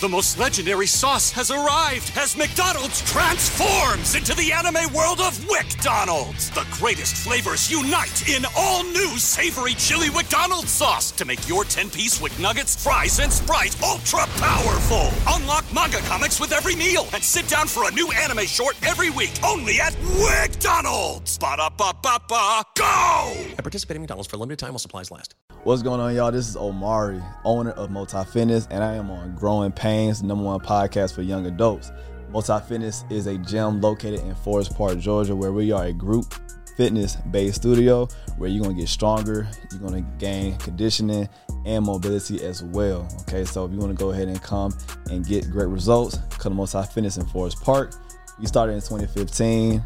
[0.00, 6.50] The most legendary sauce has arrived as McDonald's transforms into the anime world of WcDonald's.
[6.50, 12.20] The greatest flavors unite in all new savory chili McDonald's sauce to make your 10-piece
[12.20, 15.10] Wick Nuggets, fries, and Sprite ultra powerful.
[15.28, 19.10] Unlock manga comics with every meal and sit down for a new anime short every
[19.10, 21.38] week only at WcDonald's.
[21.38, 23.32] Ba-da-ba-ba-ba, go!
[23.56, 25.36] At participating McDonald's for a limited time while supplies last.
[25.62, 26.30] What's going on, y'all?
[26.30, 30.44] This is Omari, owner of Multi Fitness, and I am on Growing Painz, the number
[30.44, 31.92] one podcast for young adults.
[32.30, 36.32] Multi Fitness is a gym located in Forest Park, Georgia, where we are a group
[36.78, 41.28] fitness based studio where you're gonna get stronger, you're gonna gain conditioning
[41.66, 43.06] and mobility as well.
[43.28, 44.72] Okay, so if you wanna go ahead and come
[45.10, 47.94] and get great results, come to Multi Fitness in Forest Park.
[48.40, 49.84] We started in 2015,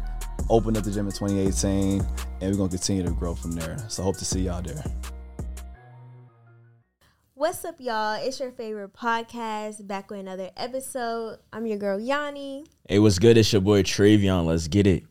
[0.49, 1.99] opened up the gym in 2018,
[2.39, 3.77] and we're gonna continue to grow from there.
[3.89, 4.81] So hope to see y'all there.
[7.39, 8.21] What's up, y'all?
[8.21, 11.37] It's your favorite podcast back with another episode.
[11.53, 12.65] I'm your girl Yanni.
[12.89, 13.37] Hey, what's good?
[13.37, 14.45] It's your boy Travion.
[14.45, 15.05] Let's get it.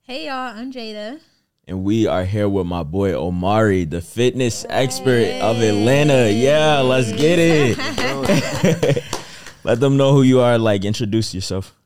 [0.00, 1.20] Hey y'all, I'm Jada.
[1.68, 6.30] And we are here with my boy Omari, the fitness expert of Atlanta.
[6.30, 9.04] Yeah, let's get it.
[9.64, 10.56] Let them know who you are.
[10.56, 11.76] Like, introduce yourself.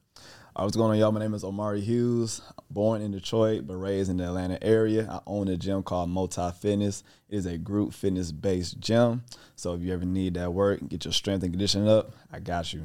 [0.59, 1.13] Right, what's going on, y'all?
[1.13, 2.43] My name is Omari Hughes.
[2.69, 5.09] Born in Detroit, but raised in the Atlanta area.
[5.09, 7.05] I own a gym called Multi Fitness.
[7.29, 9.23] It is a group fitness based gym.
[9.55, 12.73] So if you ever need that work, get your strength and conditioning up, I got
[12.73, 12.83] you.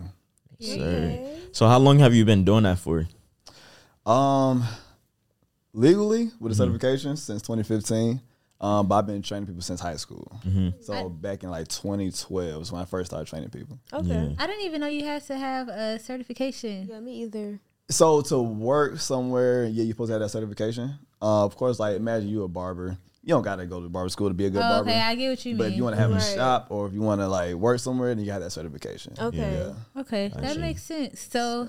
[0.59, 1.35] Sir.
[1.51, 3.07] So, how long have you been doing that for?
[4.05, 4.63] Um,
[5.73, 8.21] legally with a certification since 2015.
[8.63, 10.39] Um, but I've been training people since high school.
[10.81, 13.77] So back in like 2012 is when I first started training people.
[13.91, 14.35] Okay.
[14.39, 16.87] I didn't even know you had to have a certification.
[16.89, 17.59] Yeah, me either.
[17.89, 20.93] So to work somewhere, yeah, you're supposed to have that certification.
[21.21, 22.97] Uh, of course, like imagine you a barber.
[23.21, 24.89] You don't gotta go to barber school to be a good Oh, barber.
[24.89, 25.71] okay, I get what you but mean.
[25.73, 26.21] if you want to have Right.
[26.21, 29.13] a shop or if you want to like work somewhere, then you got that certification.
[29.19, 29.37] Okay.
[29.95, 30.01] Yeah.
[30.01, 30.59] okay, that see.
[30.59, 31.27] makes sense.
[31.31, 31.67] So,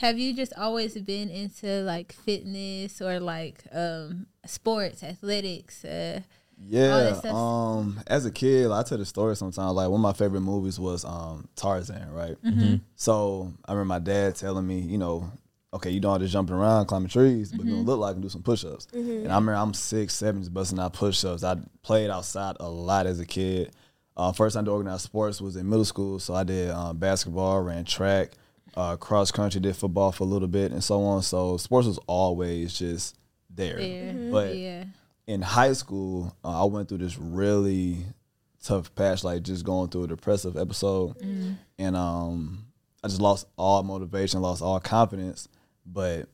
[0.00, 5.84] have you just always been into like fitness or like um sports, athletics?
[5.84, 6.20] Uh,
[6.66, 7.20] Yeah.
[7.24, 9.74] Um, as a kid, like, I tell the story sometimes.
[9.74, 12.36] Like one of my favorite movies was um Tarzan, right?
[12.44, 12.76] Mm-hmm.
[12.96, 15.30] So I remember my dad telling me, you know,
[15.74, 17.74] okay, you don't have to jumping around, climbing trees, but you Mm-hmm.
[17.74, 18.86] don't look like and do some push-ups.
[18.92, 21.44] And I remember I'm six, seven, just busting out push-ups.
[21.44, 23.72] I played outside a lot as a kid.
[24.16, 27.60] Uh, first time to organize sports was in middle school, so I did um, basketball,
[27.62, 28.30] ran track,
[28.76, 31.22] uh, cross country, did football for a little bit, and so on.
[31.22, 33.16] So sports was always just
[33.50, 33.76] there.
[33.78, 34.84] there, But yeah,
[35.26, 37.98] in high school, uh, I went through this really
[38.62, 41.16] tough patch, like just going through a depressive episode,
[41.78, 42.66] and um,
[43.02, 45.48] I just lost all motivation, lost all confidence.
[45.86, 46.28] But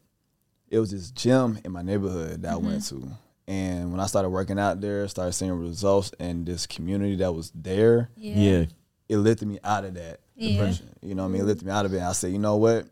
[0.68, 3.08] it was this gym in my neighborhood that I went to,
[3.46, 7.52] and when I started working out there, started seeing results and this community that was
[7.54, 8.64] there, yeah, Yeah.
[9.08, 10.52] It lifted me out of that Yeah.
[10.52, 10.88] depression.
[11.02, 11.42] You know what I mean?
[11.42, 12.00] It lifted me out of it.
[12.00, 12.86] I said, you know what?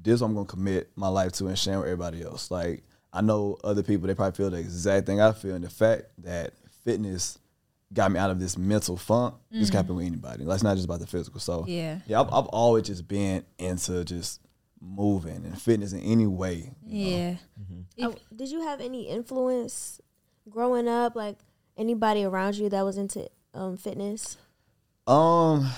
[0.00, 2.50] This is what I'm gonna commit my life to and share with everybody else.
[2.50, 5.54] Like I know other people, they probably feel the exact thing I feel.
[5.54, 6.52] And the fact that
[6.84, 7.38] fitness
[7.92, 10.44] got me out of this mental funk, this can happen with anybody.
[10.44, 11.40] Like, it's not just about the physical.
[11.40, 12.00] So Yeah.
[12.06, 14.40] yeah, I've, I've always just been into just
[14.80, 16.74] moving and fitness in any way.
[16.86, 17.36] yeah.
[18.00, 20.00] Uh, did you have any influence
[20.48, 21.16] growing up?
[21.16, 21.38] Like
[21.76, 24.36] anybody around you that was into um, fitness?
[25.08, 25.68] Um,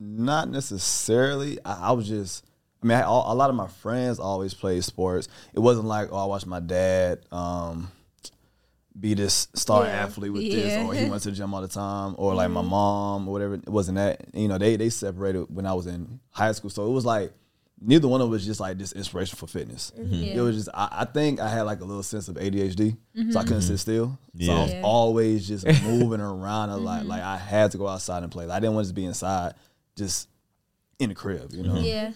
[0.00, 1.58] not necessarily.
[1.64, 2.44] I, I was just.
[2.82, 5.26] I mean, I, a lot of my friends always played sports.
[5.52, 7.90] It wasn't like, oh, I watched my dad um,
[8.98, 10.04] be this star Yeah.
[10.04, 10.62] athlete with Yeah.
[10.62, 13.32] this, or he went to the gym all the time, or like my mom or
[13.32, 13.54] whatever.
[13.54, 14.26] It wasn't that.
[14.32, 17.32] You know, they they separated when I was in high school, so it was like
[17.80, 19.92] neither one of us was just like this inspiration for fitness.
[19.98, 20.14] Mm-hmm.
[20.14, 20.34] Yeah.
[20.34, 22.96] It was just I, I think I had like a little sense of ADHD,
[23.30, 23.60] so I couldn't mm-hmm.
[23.60, 24.18] sit still.
[24.40, 24.80] So I was Yeah.
[24.82, 27.00] always just moving around a lot.
[27.00, 27.08] Mm-hmm.
[27.08, 28.46] Like I had to go outside and play.
[28.46, 29.54] Like, I didn't want to just be inside,
[29.96, 30.28] just
[30.98, 31.52] in the crib.
[31.52, 31.76] You know.
[31.78, 32.12] Yeah.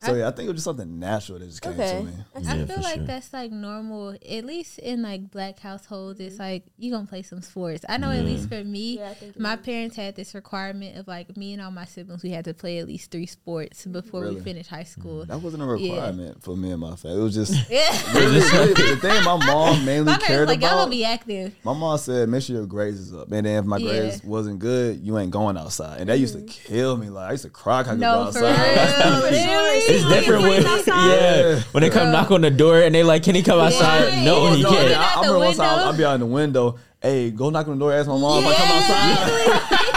[0.00, 1.98] So yeah, I think it was just something natural that just came Okay.
[1.98, 2.12] to me.
[2.48, 3.04] I feel like sure.
[3.04, 6.20] that's like normal, at least in like black households.
[6.20, 7.84] It's like you gonna play some sports.
[7.88, 10.96] I know at least for me, Yeah, I think it my parents had this requirement
[10.98, 13.86] of like me and all my siblings, we had to play at least three sports
[13.86, 14.40] before we Really?
[14.42, 15.24] finished high school.
[15.24, 17.18] Mm, that wasn't a requirement for me and my family.
[17.18, 20.60] It was just Yeah, really, really, the thing my mom mainly my cared parents like
[20.60, 20.78] y'all about.
[20.82, 21.54] gonna be active.
[21.64, 23.32] my mom said, make sure your grades is up.
[23.32, 23.88] And then if my Yeah.
[23.88, 26.00] grades wasn't good, you ain't going outside.
[26.00, 26.72] And that used to mm-hmm.
[26.72, 27.10] kill me.
[27.10, 27.80] Like I used to cry.
[27.80, 29.87] I could go No, for real.
[29.88, 29.94] Outside.
[29.94, 33.34] It's different when, yeah, when they come knock on the door and they like, can
[33.34, 34.12] he come outside?
[34.12, 34.24] Yeah.
[34.24, 34.90] No, he No, can't.
[34.90, 35.78] yeah, I, I out the remember one time.
[35.80, 36.78] I'll be out in the window.
[37.00, 39.84] Hey, go knock on the door, ask my mom if I come outside.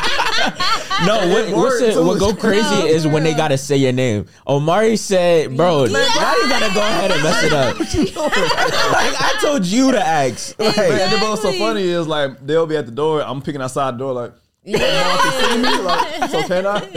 [1.06, 4.28] No, what, what's it, what go crazy No, is when they gotta say your name.
[4.48, 9.66] Omari said, "Bro, now you gotta go ahead and mess it up." like I told
[9.66, 10.60] you to ask.
[10.60, 13.24] Like, Man, and then what's so funny is like they'll be at the door.
[13.24, 14.34] I'm picking outside the door like.
[14.64, 15.18] Yeah.
[15.18, 15.78] can see me?
[15.80, 16.80] Like, so can I?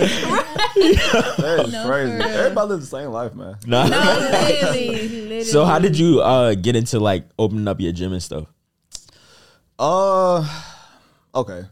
[0.74, 2.12] that is No, crazy.
[2.12, 3.56] Everybody lives the same life, man.
[3.66, 3.86] nah.
[3.86, 5.44] No, literally, literally.
[5.44, 8.46] So how did you uh get into like opening up your gym and stuff?
[9.78, 10.46] Uh,
[11.34, 11.64] okay.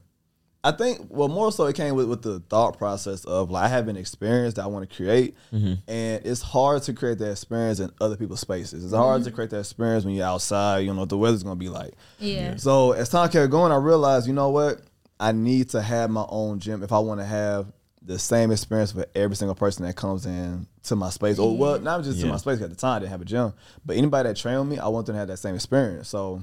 [0.64, 3.68] I think well more so it came with, with the thought process of like I
[3.68, 7.80] have an experience that I want to create, and it's hard to create that experience
[7.80, 8.84] in other people's spaces.
[8.84, 10.78] It's hard to create that experience when you're outside.
[10.80, 11.94] You don't know what the weather's gonna be like.
[12.20, 12.54] Yeah.
[12.56, 14.80] So as time kept going, I realized you know what
[15.22, 17.72] I need to have my own gym if I want to have
[18.04, 21.38] the same experience for every single person that comes in to my space.
[21.38, 23.52] Or well, not just to my space at the time I didn't have a gym,
[23.86, 26.08] but anybody that trained me, I want them to have that same experience.
[26.08, 26.42] So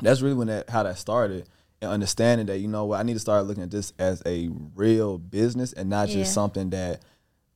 [0.00, 1.48] that's really when that how that started
[1.82, 4.50] and understanding that you know what I need to start looking at this as a
[4.76, 6.24] real business and not just Yeah.
[6.24, 7.02] something that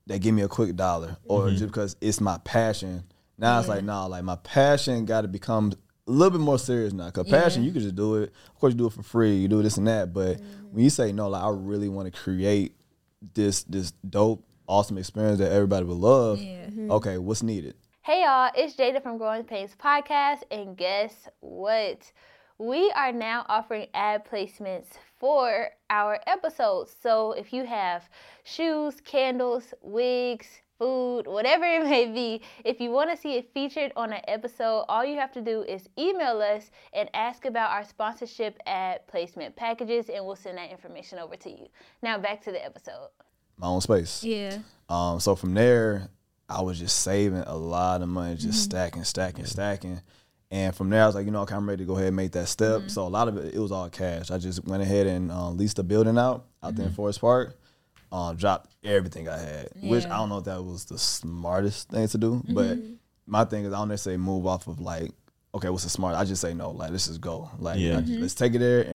[0.09, 1.57] that give me a quick dollar or mm-hmm.
[1.57, 3.05] just because it's my passion.
[3.39, 5.75] Now it's like nah, like my passion got to become
[6.11, 7.09] a little bit more serious now.
[7.11, 8.33] Cause passion you can just do it.
[8.49, 9.37] Of course you do it for free.
[9.37, 10.13] You do this and that.
[10.13, 10.75] But mm-hmm.
[10.75, 12.75] when you say no, like I really want to create
[13.35, 16.41] this this dope awesome experience that everybody would love.
[16.41, 16.67] Yeah.
[16.67, 16.91] Mm-hmm.
[16.91, 17.75] Okay, what's needed?
[18.03, 22.11] Hey y'all, it's Jada from Growing Painz Podcast, and guess what?
[22.59, 26.95] We are now offering ad placements for our episodes.
[27.03, 28.09] So if you have
[28.45, 30.47] shoes, candles, wigs,
[30.81, 34.87] food, whatever it may be, if you want to see it featured on an episode,
[34.89, 39.55] all you have to do is email us and ask about our sponsorship ad placement
[39.55, 41.67] packages, and we'll send that information over to you.
[42.03, 43.11] Now back to the episode.
[43.59, 44.25] My own space.
[44.25, 44.59] Yeah.
[44.89, 46.09] Um, so from there,
[46.49, 48.55] I was just saving a lot of money, just Mm-hmm.
[48.55, 50.01] stacking, stacking, stacking.
[50.51, 52.17] And from there, I was like, you know, okay, I'm ready to go ahead and
[52.17, 52.79] make that step.
[52.81, 52.89] Mm-hmm.
[52.89, 54.33] So a lot of it, it was all cash.
[54.33, 57.57] I just went ahead and um, leased a building out out there in Forest Park.
[58.13, 59.87] Um, dropped everything I had, which I Mm-hmm.
[59.89, 60.01] Yeah.
[60.01, 60.09] Mm-hmm.
[60.11, 62.43] don't know if that was the smartest thing to do.
[62.49, 62.79] But
[63.27, 65.13] my thing is, I don't necessarily move off of like,
[65.55, 66.17] okay, what's the smart?
[66.17, 67.99] I just say no, like let's just go, like Yeah.
[67.99, 68.93] I just- let's take it there.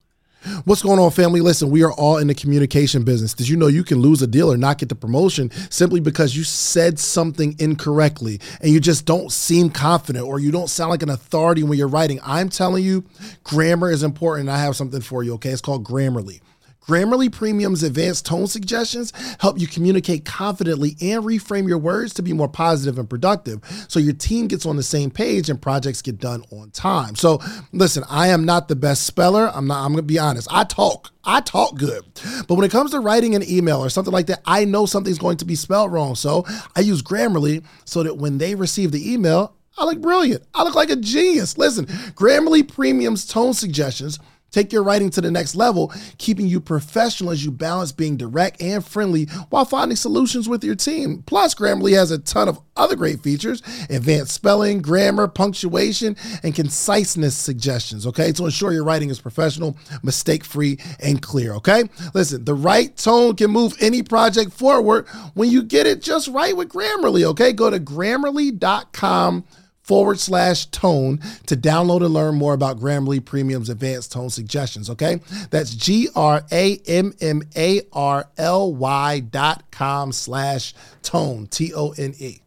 [0.65, 1.41] What's going on, family?
[1.41, 3.33] Listen, we are all in the communication business.
[3.33, 6.37] Did you know you can lose a deal or not get the promotion simply because
[6.37, 11.01] you said something incorrectly and you just don't seem confident or you don't sound like
[11.01, 12.19] an authority when you're writing?
[12.23, 13.05] I'm telling you,
[13.43, 14.49] grammar is important.
[14.49, 15.49] I have something for you, okay?
[15.49, 16.41] It's called Grammarly.
[16.87, 22.31] Grammarly Premium's advanced tone suggestions help you communicate confidently and reframe your words to be
[22.31, 26.19] more positive and productive so your team gets on the same page and projects get
[26.19, 27.15] done on time.
[27.15, 27.41] So,
[27.71, 29.51] listen, I am not the best speller.
[29.53, 30.47] I'm not I'm going to be honest.
[30.51, 31.11] I talk.
[31.23, 32.03] I talk good.
[32.47, 35.17] But when it comes to writing an email or something like that, I know something's
[35.17, 36.15] going to be spelled wrong.
[36.15, 36.45] So,
[36.75, 40.43] I use Grammarly so that when they receive the email, I look brilliant.
[40.53, 41.57] I look like a genius.
[41.57, 44.19] Listen, Grammarly Premium's tone suggestions
[44.55, 48.61] Take your writing to the next level, keeping you professional as you balance being direct
[48.61, 51.23] and friendly while finding solutions with your team.
[51.25, 57.35] Plus, Grammarly has a ton of other great features advanced spelling, grammar, punctuation, and conciseness
[57.35, 61.83] suggestions, okay, to ensure your writing is professional, mistake free, and clear, okay?
[62.13, 66.55] Listen, the right tone can move any project forward when you get it just right
[66.55, 67.51] with Grammarly, okay?
[67.51, 69.43] Go to grammarly.com
[69.85, 74.89] forward slash tone to download and learn more about Grammarly Premium's advanced tone suggestions.
[74.89, 75.19] Okay.
[75.51, 80.73] That's G R A M M A R L Y dot com slash
[81.03, 82.39] tone, T O N E.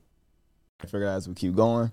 [0.82, 1.90] I figured as we keep going.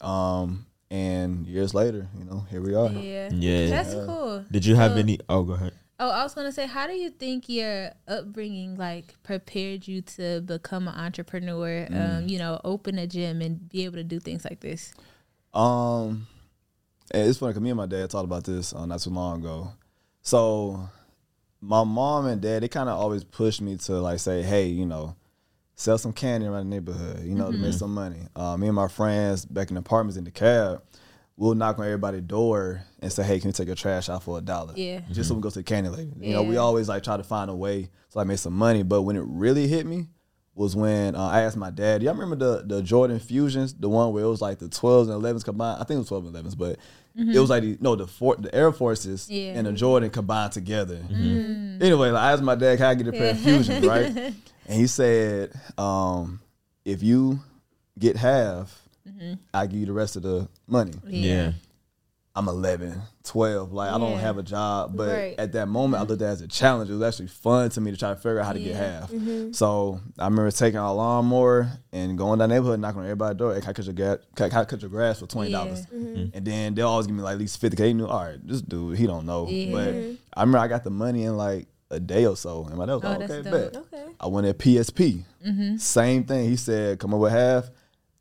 [0.00, 2.90] Um, and years later, you know, here we are.
[2.90, 3.30] Yeah.
[3.32, 3.70] Yeah.
[3.70, 4.44] That's cool.
[4.50, 5.18] Did you have So- any?
[5.28, 5.72] Oh, go ahead.
[6.04, 10.40] Oh, I was gonna say, how do you think your upbringing like prepared you to
[10.40, 11.86] become an entrepreneur?
[11.88, 12.18] Mm.
[12.18, 14.92] Um, you know, open a gym and be able to do things like this.
[15.54, 16.26] Um,
[17.14, 19.74] it's funny because me and my dad talked about this uh, not too long ago.
[20.22, 20.88] So,
[21.60, 24.86] my mom and dad they kind of always pushed me to like say, hey, you
[24.86, 25.14] know,
[25.76, 28.26] sell some candy around the neighborhood, you know, to make some money.
[28.34, 30.82] Uh, me and my friends back in the apartments in the cab,
[31.36, 34.38] we'll knock on everybody's door and say, hey, can you take your trash out for
[34.38, 34.74] a dollar?
[34.76, 35.00] Yeah.
[35.10, 36.12] Just so we can go to the candy lady.
[36.20, 38.82] You know, we always like try to find a way to like make some money.
[38.82, 40.08] But when it really hit me
[40.54, 44.12] was when uh, I asked my dad, y'all remember the the Jordan Fusions, the one
[44.12, 45.80] where it was like the 12s and 11s combined?
[45.80, 46.78] I think it was 12 and 11s, but
[47.16, 49.52] it was like the, no, the for, the Air Forces Yeah.
[49.54, 51.00] and the Jordan combined together.
[51.10, 54.34] Anyway, like, I asked my dad, can I get a pair of Fusions, right?
[54.68, 56.40] And he said, um,
[56.84, 57.40] if you
[57.98, 58.81] get half,
[59.22, 59.34] Mm-hmm.
[59.54, 60.92] I give you the rest of the money.
[61.06, 61.52] Yeah.
[62.34, 63.74] I'm 11, 12.
[63.74, 64.96] Like, I don't have a job.
[64.96, 65.34] But Right.
[65.38, 66.88] at that moment, I looked at it as a challenge.
[66.88, 69.00] It was actually fun to me to try to figure out how to get Yeah.
[69.00, 69.10] half.
[69.10, 69.52] Mm-hmm.
[69.52, 73.52] So I remember taking a lawnmower and going down the neighborhood, knocking on everybody's door.
[73.54, 75.50] Hey, can I cut your, gas, can I cut your grass for $20?
[75.50, 75.64] Yeah.
[75.94, 76.24] Mm-hmm.
[76.32, 77.88] And then they'll always give me like at least 50 K.
[77.88, 79.46] You knew, all right, this dude, he don't know.
[79.50, 79.70] Yeah.
[79.72, 79.88] But
[80.34, 82.64] I remember I got the money in like a day or so.
[82.64, 83.52] And my dad was Oh, like, okay, dope.
[83.52, 83.76] bet.
[83.92, 84.06] Okay.
[84.18, 85.22] I went at PSP.
[85.46, 85.76] Mm-hmm.
[85.76, 86.48] Same thing.
[86.48, 87.68] He said, come up with half,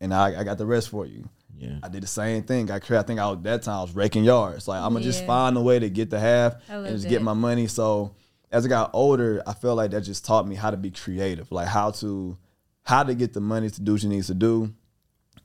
[0.01, 1.29] and I, I got the rest for you.
[1.58, 1.77] Yeah.
[1.84, 2.65] I did the same thing.
[2.65, 2.89] Got.
[2.91, 4.67] I think I was that time I was raking yards.
[4.67, 7.10] Like I'm gonna just find a way to get the half and just that.
[7.10, 7.67] get my money.
[7.67, 8.15] So
[8.51, 11.51] as I got older, I felt like that just taught me how to be creative,
[11.51, 12.36] like how to
[12.84, 14.74] how to get the money to do what you need to do,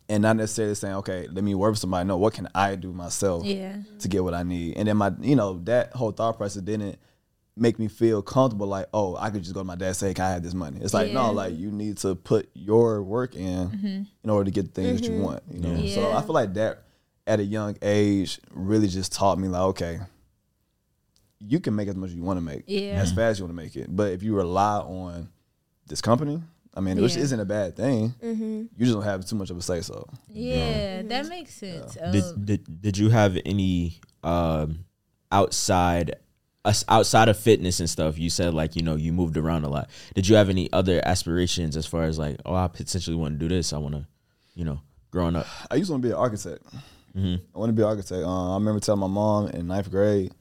[0.08, 2.08] and not necessarily saying, okay, let me work for somebody.
[2.08, 3.76] No, what can I do myself Yeah.
[3.98, 4.78] to get what I need?
[4.78, 6.98] And then my, you know, that whole thought process didn't
[7.56, 8.66] make me feel comfortable.
[8.66, 10.52] Like, oh, I could just go to my dad and say, can I have this
[10.54, 10.78] money?
[10.82, 11.14] It's like, Yeah.
[11.18, 11.26] Mm-hmm.
[11.28, 15.00] no, like you need to put your work in in order to get the things
[15.00, 15.42] that you want.
[15.50, 16.82] You know, so I feel like that
[17.26, 19.98] at a young age really just taught me like, okay,
[21.38, 23.00] you can make as much as you want to make, Yeah.
[23.00, 23.94] as fast as you want to make it.
[23.94, 25.28] But if you rely on
[25.86, 26.42] this company,
[26.74, 28.44] I mean, which isn't a bad thing, Mm-hmm.
[28.76, 30.06] you just don't have too much of a say so.
[30.30, 31.96] Yeah, that makes sense.
[32.00, 34.84] Um, Did, did did you have any um
[35.32, 36.16] outside us
[36.88, 38.18] outside of fitness and stuff?
[38.18, 39.88] You said like you know you moved around a lot.
[40.14, 43.48] Did you have any other aspirations as far as like oh I potentially want to
[43.48, 43.72] do this?
[43.72, 44.06] I want to,
[44.54, 44.80] you know,
[45.10, 45.46] growing up.
[45.70, 46.62] I used to want to be an architect.
[47.16, 47.40] Mhm.
[47.54, 48.22] I want to be an architect.
[48.24, 50.32] Uh, I remember telling my mom in ninth grade,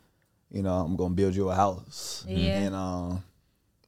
[0.51, 2.25] you know, I'm gonna build you a house.
[2.27, 2.59] Yeah.
[2.59, 3.23] And um,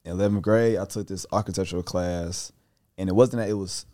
[0.06, 2.51] in eleventh grade, I took this architectural class,
[2.98, 3.86] and it wasn't that it was,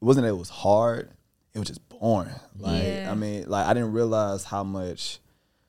[0.00, 1.10] it wasn't that it was hard.
[1.54, 2.30] It was just boring.
[2.58, 3.08] Like Yeah.
[3.10, 5.18] I mean, like I didn't realize how much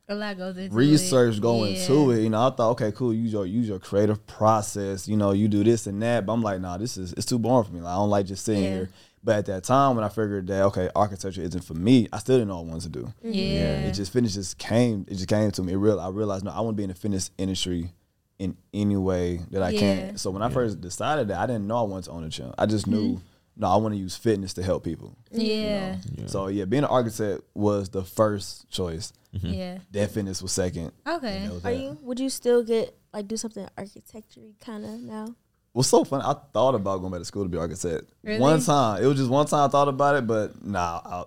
[0.09, 1.41] a lot goes into research it.
[1.41, 1.77] go Yeah.
[1.79, 2.21] into it.
[2.23, 5.07] You know, I thought, okay, cool, use your use your creative process.
[5.07, 6.25] You know, you do this and that.
[6.25, 7.81] But I'm like, nah, this is it's too boring for me.
[7.81, 8.69] Like, I don't like just sitting Yeah.
[8.69, 8.89] here.
[9.23, 12.37] But at that time, when I figured that okay, architecture isn't for me, I still
[12.37, 13.13] didn't know what I wanted to do.
[13.23, 13.81] Yeah.
[13.87, 15.05] It just fitness just came.
[15.09, 15.73] It just came to me.
[15.73, 15.99] It real.
[15.99, 17.91] I realized no, I want to be in the fitness industry
[18.39, 19.79] in any way that I Yeah.
[19.79, 20.17] can.
[20.17, 22.53] So when I first decided that, I didn't know I wanted to own a gym.
[22.57, 23.25] I just knew mm-hmm.
[23.59, 25.17] No, I want to use fitness to help people.
[25.31, 25.97] Yeah.
[26.27, 29.11] So yeah, being an architect was the first choice.
[29.33, 29.79] Yeah.
[29.91, 30.93] Then fitness was second.
[31.05, 31.43] Okay.
[31.43, 31.77] That was Are that.
[31.77, 31.97] you?
[32.01, 35.35] Would you still get like do something architecture kind of now?
[35.73, 36.23] What's so funny?
[36.25, 38.09] I thought about going back to school to be an architect.
[38.23, 38.39] Really?
[38.39, 41.01] One time, it was just one time I thought about it, but nah.
[41.05, 41.23] I,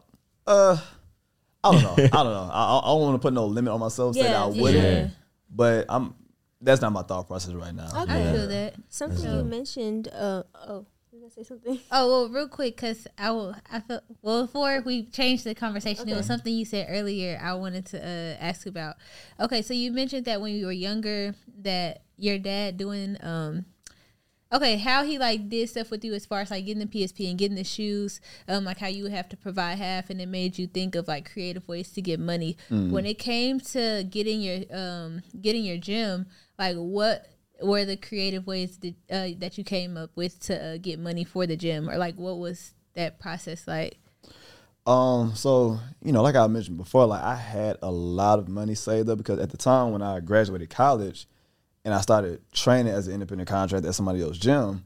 [0.50, 0.78] uh,
[1.62, 1.94] I don't know.
[1.96, 2.50] I don't know.
[2.52, 4.14] I, I don't want to put no limit on myself.
[4.14, 5.08] Say that I wouldn't, yeah.
[5.50, 6.14] but I'm.
[6.60, 7.88] That's not my thought process right now.
[8.02, 8.30] Okay.
[8.30, 8.74] I feel that.
[8.88, 10.08] Something you mentioned.
[10.08, 10.86] Uh oh, you
[11.22, 11.78] gonna say something?
[11.90, 13.54] Oh well, real quick, cause I will.
[13.70, 16.08] I felt well before we changed the conversation.
[16.08, 17.40] It was something you said earlier.
[17.42, 18.96] I wanted to uh, ask about.
[19.38, 23.66] Okay, so you mentioned that when you were younger, that your dad doing um.
[24.52, 27.30] Okay, how he like did stuff with you as far as like getting the PSP
[27.30, 30.28] and getting the shoes, um, like how you would have to provide half, and it
[30.28, 32.58] made you think of like creative ways to get money.
[32.68, 36.26] When it came to getting your um getting your gym,
[36.58, 37.28] like what
[37.60, 41.24] were the creative ways that uh, that you came up with to uh, get money
[41.24, 43.98] for the gym, or like what was that process like?
[44.86, 48.74] Um, so you know, like I mentioned before, like I had a lot of money
[48.74, 51.28] saved up because at the time when I graduated college
[51.84, 54.84] and I started training as an independent contractor at somebody else's gym,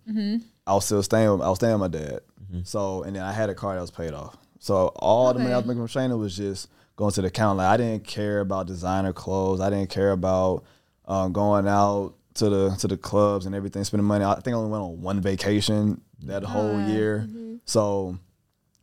[0.67, 1.31] I was still staying.
[1.31, 2.21] With, I was staying with my dad.
[2.65, 4.37] So and then I had a car that was paid off.
[4.59, 7.59] So all the money I was making from training was just going to the account.
[7.59, 9.61] Like I didn't care about designer clothes.
[9.61, 10.65] I didn't care about
[11.07, 14.25] um, going out to the to the clubs and everything, spending money.
[14.25, 17.29] I think I only went on one vacation that whole year.
[17.65, 18.19] So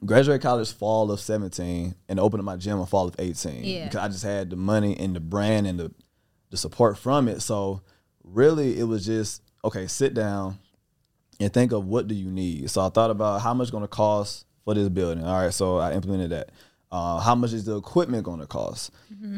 [0.05, 3.85] graduated college fall of 17 and opened my gym in fall of 18 Yeah.
[3.85, 5.91] because I just had the money and the brand and the
[6.49, 7.41] the support from it.
[7.41, 7.81] So
[8.23, 10.57] really it was just okay, sit down
[11.39, 12.69] and think of what do you need.
[12.69, 15.23] So I thought about how much going to cost for this building.
[15.25, 16.49] All right, so I implemented that.
[16.91, 18.91] Uh, how much is the equipment going to cost?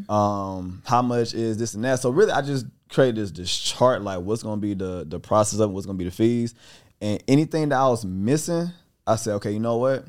[0.09, 1.99] Um, how much is this and that?
[1.99, 5.19] So really, I just created this this chart like what's going to be the the
[5.19, 6.53] process of it, what's going to be the fees,
[7.01, 8.69] and anything that I was missing,
[9.07, 10.05] I said, okay, you know what?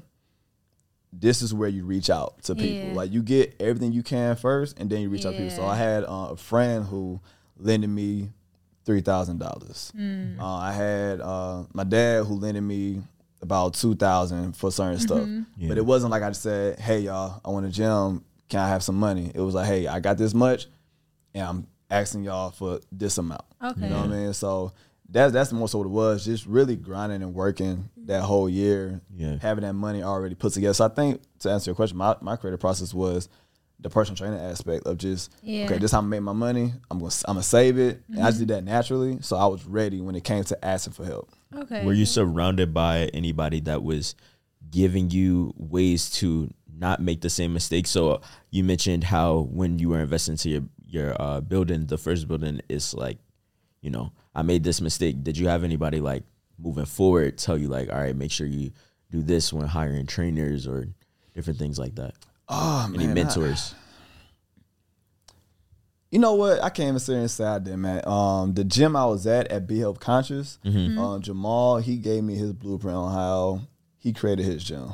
[1.13, 2.89] This is where you reach out to people.
[2.91, 2.95] Yeah.
[2.95, 5.51] Like you get everything you can first, and then you reach out to people.
[5.57, 7.21] So I had uh, a friend who
[7.57, 8.31] lended me
[8.85, 9.93] three thousand dollars.
[9.97, 10.39] Mm.
[10.39, 13.03] Uh, I had uh, my dad who lended me
[13.41, 15.69] about two thousand for certain stuff, Mm-hmm.
[15.69, 18.23] but it wasn't like I said, "Hey y'all, I want a gym.
[18.51, 20.67] Can I have some money?" It was like, "Hey, I got this much,
[21.35, 23.83] and I'm asking y'all for this amount." Okay.
[23.83, 24.33] You know what I mean?
[24.33, 24.73] So
[25.09, 26.25] that's that's more so what it was.
[26.25, 29.37] Just really grinding and working that whole year, Yeah.
[29.41, 30.75] having that money already put together.
[30.75, 33.29] So I think to answer your question, my my creative process was
[33.79, 35.65] the personal training aspect of just Yeah.
[35.65, 35.73] Mm-hmm.
[35.73, 36.73] okay, this is how I make my money.
[36.91, 39.19] I'm gonna I'm gonna save it, and I just did that naturally.
[39.21, 41.31] So I was ready when it came to asking for help.
[41.55, 41.85] Okay.
[41.85, 44.15] Were you surrounded by anybody that was
[44.71, 47.87] giving you ways to not make the same mistake?
[47.87, 52.29] So you mentioned how when you were investing into your your uh, building, the first
[52.29, 53.19] building is like,
[53.83, 55.23] you know, I made this mistake.
[55.23, 56.23] Did you have anybody like
[56.59, 58.71] moving forward tell you like, all right, make sure you
[59.11, 60.89] do this when hiring trainers or
[61.35, 62.15] different things like that?
[62.49, 63.75] Oh Any man, I- mentors?
[66.11, 66.63] You know what?
[66.63, 68.07] I can't even sit here and say I did, man.
[68.07, 72.37] Um, the gym I was at at Be Health Conscious, um, Jamal, he gave me
[72.37, 73.61] his blueprint on how
[74.07, 74.93] he created his gym.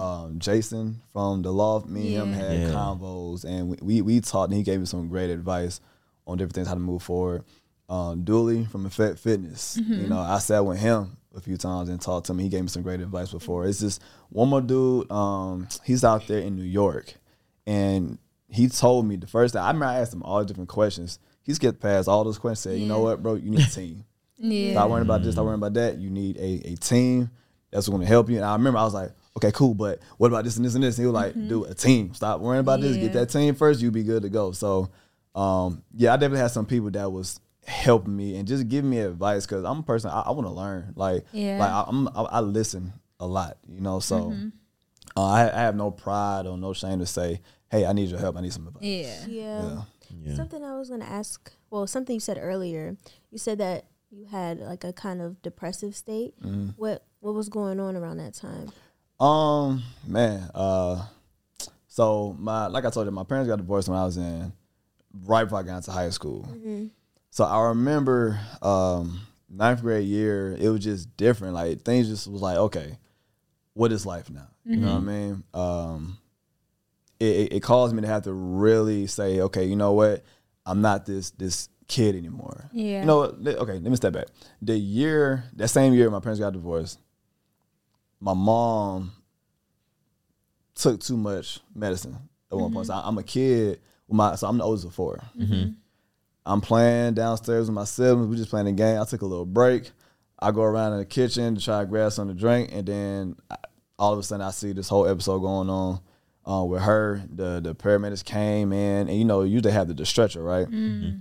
[0.00, 2.70] Um, Jason from the Loft, me and him had Yeah.
[2.74, 5.80] convos, and we, we we talked, and he gave me some great advice
[6.26, 7.44] on different things how to move forward.
[7.88, 12.00] Um, Dooley from Effect Fitness, you know, I sat with him a few times and
[12.00, 12.38] talked to him.
[12.38, 13.66] He gave me some great advice before.
[13.66, 15.10] It's just one more dude.
[15.12, 17.14] Um, he's out there in New York,
[17.66, 19.62] and he told me the first time.
[19.64, 21.18] I remember I asked him all the different questions.
[21.42, 22.74] He skipped past all those questions.
[22.74, 23.34] Said, "You know what, bro?
[23.34, 24.04] You need a team.
[24.42, 24.72] Yeah.
[24.72, 25.34] Stop worrying about this.
[25.34, 25.98] Stop worrying about that.
[25.98, 27.28] You need a, a team
[27.70, 30.28] that's going to help you." And I remember I was like, "Okay, cool, but what
[30.28, 32.14] about this and this and this?" And he was like, "Do a team.
[32.14, 32.96] Stop worrying about this.
[32.96, 33.18] Get Mm-hmm.
[33.18, 33.80] That team first.
[33.80, 34.90] You'll be good to go." So,
[35.34, 38.98] um, yeah, I definitely had some people that was helping me and just giving me
[38.98, 40.92] advice because I'm a person I, I want to learn.
[40.96, 41.58] Like, Yeah.
[41.58, 44.00] like I, I'm I, I listen a lot, you know.
[44.00, 44.48] So, Mm-hmm.
[45.16, 48.18] uh, I, I have no pride or no shame to say, "Hey, I need your
[48.18, 48.36] help.
[48.36, 49.26] I need some advice." Yeah.
[49.28, 49.82] Yeah.
[50.22, 50.34] Yeah.
[50.34, 51.52] Something I was gonna ask.
[51.70, 52.96] Well, something you said earlier.
[53.30, 56.34] You said that you had like a kind of depressive state.
[56.42, 56.70] Mm-hmm.
[56.76, 58.70] What What was going on around that time?
[59.18, 61.06] Um, man, uh,
[61.88, 64.52] so my like I told you, my parents got divorced when I was in
[65.24, 66.48] right before I got into high school.
[67.30, 71.54] So I remember um ninth grade year, it was just different.
[71.54, 72.98] Like things just was like, okay,
[73.74, 74.48] what is life now?
[74.64, 75.44] You know what I mean?
[75.52, 76.18] Um,
[77.18, 80.22] it, it, it caused me to have to really say, okay, you know what?
[80.64, 82.70] I'm not this this kid anymore.
[82.72, 83.00] Yeah.
[83.00, 84.26] You know Okay, let me step back.
[84.62, 86.98] The year, that same year, my parents got divorced.
[88.20, 89.12] My mom
[90.74, 92.16] took too much medicine
[92.50, 92.86] at one point.
[92.86, 93.04] So mm-hmm.
[93.04, 93.80] I- I'm a kid.
[94.06, 95.70] With my, so I'm the oldest of 4 mm-hmm.
[96.44, 98.28] I'm playing downstairs with my siblings.
[98.28, 99.00] We just playing a game.
[99.00, 99.90] I took a little break.
[100.38, 103.36] I go around in the kitchen to try to grab something to drink, and then
[103.50, 103.56] I,
[103.98, 106.00] all of a sudden I see this whole episode going on
[106.50, 107.22] uh, with her.
[107.32, 110.66] The the paramedics came in, and you know you they have the, the stretcher, right?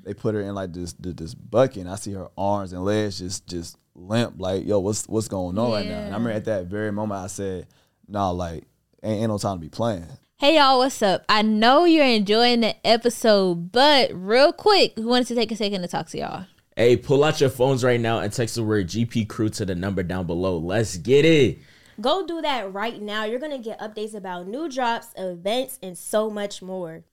[0.03, 2.83] They put her in like this this, this bucket, and I see her arms and
[2.83, 4.35] legs just just limp.
[4.39, 5.99] Like yo, what's what's going on right now?
[5.99, 7.67] And I remember at that very moment I said,
[8.07, 8.63] "Nah, like
[9.03, 10.07] ain't, ain't no time to be playing."
[10.37, 11.25] Hey y'all, what's up?
[11.27, 15.81] I know you're enjoying the episode, but real quick, we wanted to take a second
[15.81, 16.45] to talk to y'all.
[16.77, 19.75] Hey, pull out your phones right now and text the word GP Crew to the
[19.75, 20.57] number down below.
[20.57, 21.59] Let's get it.
[22.01, 23.25] Go do that right now.
[23.25, 27.03] You're going to get updates about new drops, events, and so much more.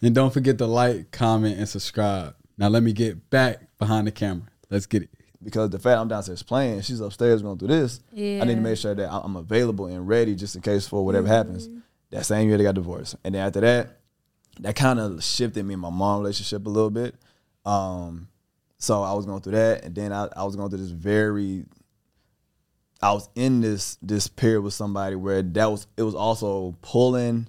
[0.00, 2.34] And don't forget to like, comment, and subscribe.
[2.58, 4.48] Now let me get back behind the camera.
[4.70, 5.10] Let's get it.
[5.42, 8.00] because the fact I'm downstairs playing, she's upstairs going through this.
[8.12, 8.40] Yeah.
[8.42, 11.26] I need to make sure that I'm available and ready just in case for whatever
[11.28, 11.68] happens.
[12.10, 13.98] That same year they got divorced, and then after that,
[14.60, 17.14] that kind of shifted me and my mom relationship a little bit.
[17.64, 18.28] Um,
[18.76, 21.64] so I was going through that, and then I, I was going through this very.
[23.02, 27.48] I was in this this period with somebody where that was it was also pulling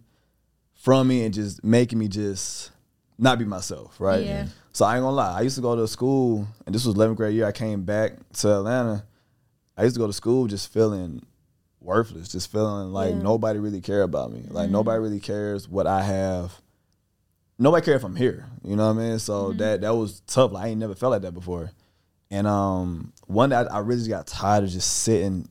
[0.73, 2.71] from me and just making me just
[3.17, 4.25] not be myself, right?
[4.25, 4.47] Yeah.
[4.73, 5.37] So I ain't gonna lie.
[5.37, 7.45] I used to go to school, and this was 11th grade year.
[7.45, 9.05] I came back to Atlanta.
[9.77, 11.23] I used to go to school just feeling
[11.79, 14.45] worthless, just feeling like nobody really care about me.
[14.49, 14.73] Like mm-hmm.
[14.73, 16.59] nobody really cares what I have.
[17.59, 18.47] Nobody care if I'm here.
[18.63, 19.19] You know what I mean?
[19.19, 19.57] So mm-hmm.
[19.59, 20.51] that that was tough.
[20.51, 21.71] Like I ain't never felt like that before.
[22.33, 25.47] And um, one day I, really just got tired of just sitting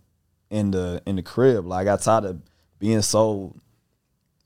[0.50, 1.64] in the in the crib.
[1.64, 2.42] Like I got tired of
[2.80, 3.54] being so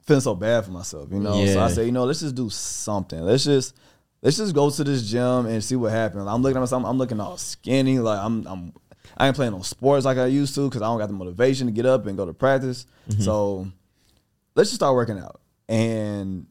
[0.03, 1.47] feeling so bad for myself, you know.
[1.47, 3.19] So I said, you know, let's just do something.
[3.23, 3.75] Let's just
[4.21, 6.27] let's just go to this gym and see what happens.
[6.27, 6.85] I'm looking at myself.
[6.85, 8.01] I'm looking all skinny.
[8.01, 8.73] Like I'm I'm
[9.17, 11.69] I ain't playing no sports like I used to because I don't got the motivation
[11.69, 12.85] to get up and go to practice.
[13.23, 13.67] So
[14.55, 15.41] let's just start working out.
[15.71, 16.49] And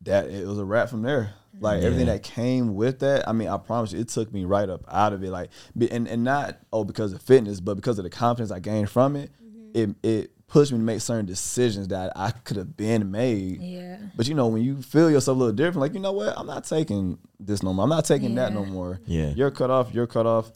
[0.00, 1.34] that it was a wrap from there.
[1.60, 4.68] Like everything that came with that, I mean, I promise you, it took me right
[4.68, 5.30] up out of it.
[5.30, 5.50] Like,
[5.90, 9.16] and and not oh because of fitness, but because of the confidence I gained from
[9.16, 9.30] it.
[9.42, 9.70] Mm-hmm.
[9.74, 13.60] It it pushed me to make certain decisions that I could have been made.
[13.60, 13.98] Yeah.
[14.16, 16.46] But you know, when you feel yourself a little different, like you know what, I'm
[16.46, 17.84] not taking this no more.
[17.84, 19.00] I'm not taking that no more.
[19.06, 19.30] Yeah.
[19.30, 19.94] you're cut off.
[19.94, 20.52] You're cut off.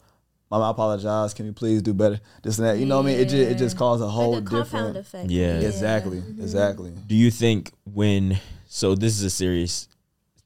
[0.49, 1.33] Mom, I apologize.
[1.33, 2.21] Can you please do better?
[2.41, 2.77] This and that.
[2.77, 3.19] You know what I mean?
[3.19, 4.97] It just it just caused a whole like a compound different.
[4.97, 5.29] effect.
[5.29, 5.59] Yeah.
[5.59, 6.17] Exactly.
[6.19, 6.41] Mm-hmm.
[6.41, 6.93] Exactly.
[7.05, 9.89] Do you think when so this is a serious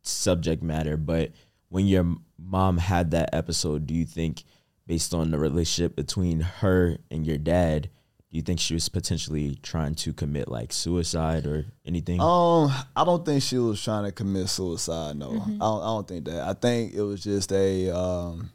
[0.02, 1.32] subject matter, but
[1.70, 4.44] when your mom had that episode, do you think
[4.88, 7.90] based on the relationship between her and your dad,
[8.30, 12.20] do you think she was potentially trying to commit like suicide or anything?
[12.22, 15.18] Um, I don't think she was trying to commit suicide.
[15.18, 16.42] No, I, don't, I don't think that.
[16.42, 17.90] I think it was just a.
[17.90, 18.52] Um,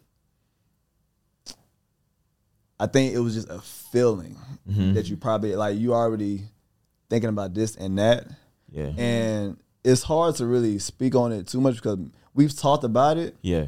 [2.79, 5.79] I think it was just a feeling that you probably like.
[5.79, 6.43] You already
[7.09, 8.27] thinking about this and that,
[8.71, 8.93] yeah.
[8.97, 9.57] and
[9.87, 11.99] it's hard to really speak on it too much because
[12.35, 13.67] we've talked about it, yeah.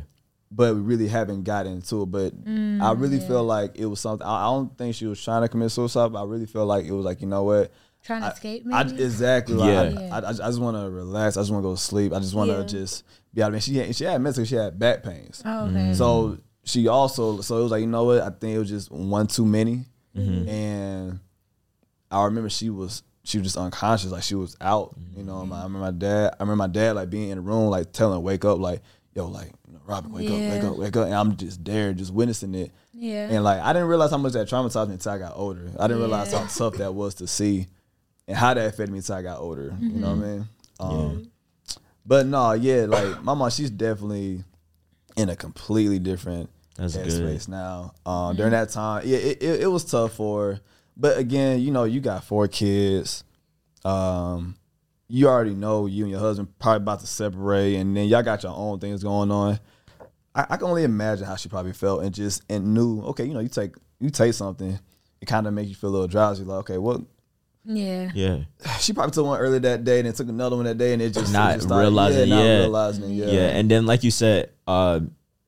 [0.50, 2.06] but we really haven't got into it.
[2.06, 4.26] But mm, I really feel like it was something.
[4.26, 6.84] I, I don't think she was trying to commit suicide, but I really feel like
[6.86, 7.70] it was like you know what.
[8.04, 9.02] Trying to I- escape, I, maybe.
[9.04, 9.54] exactly.
[9.56, 10.08] Like, Yeah.
[10.12, 11.36] I, I, I just want to relax.
[11.36, 12.12] I just want to go to sleep.
[12.12, 12.64] I just want to Yeah.
[12.64, 13.04] just
[13.34, 13.48] be out.
[13.48, 13.62] of it.
[13.62, 14.44] She had, she had mental.
[14.44, 15.42] She had back pains.
[15.44, 15.74] oh, okay.
[15.74, 15.96] Mm.
[15.96, 17.40] So she also.
[17.40, 18.20] So it was like you know what?
[18.22, 19.84] I think it was just one too many.
[20.16, 20.48] Mm-hmm.
[20.48, 21.20] And
[22.10, 24.10] I remember she was she was just unconscious.
[24.10, 24.94] Like she was out.
[25.16, 25.44] You know.
[25.44, 26.34] My, I remember my dad.
[26.38, 28.82] I remember my dad like being in the room like telling wake up like
[29.14, 31.04] yo like you know, Robin wake up wake up wake up.
[31.06, 32.72] And I'm just there just witnessing it.
[32.94, 33.28] yeah.
[33.30, 35.70] And like I didn't realize how much that traumatized me until I got older.
[35.78, 37.66] I didn't realize how tough that was to see
[38.26, 39.76] and how that affected me until I got older.
[39.80, 40.48] You know what I mean?
[40.80, 41.30] Um,
[42.06, 44.42] But no, yeah, like my mom, she's definitely
[45.16, 47.06] in a completely different That's good.
[47.06, 47.92] headspace now.
[48.06, 50.60] Um, during that time, yeah, it, it, it was tough for her.
[50.98, 53.22] But again, you know, you got four kids.
[53.84, 54.56] Um,
[55.06, 58.42] you already know you and your husband probably about to separate, and then y'all got
[58.42, 59.58] your own things going on.
[60.34, 63.32] I, I can only imagine how she probably felt and just and knew, okay, you
[63.32, 64.78] know, you take you take something,
[65.20, 66.44] it kind of makes you feel a little drowsy.
[66.44, 67.00] Like, okay, what?
[67.64, 68.10] yeah.
[68.14, 68.38] Yeah.
[68.80, 71.00] She probably took one earlier that day, and then took another one that day, and
[71.02, 72.58] it just Not it just started- realizing, not yeah.
[72.58, 73.48] realizing it, yeah, Yeah.
[73.48, 75.00] And then, like you said, uh,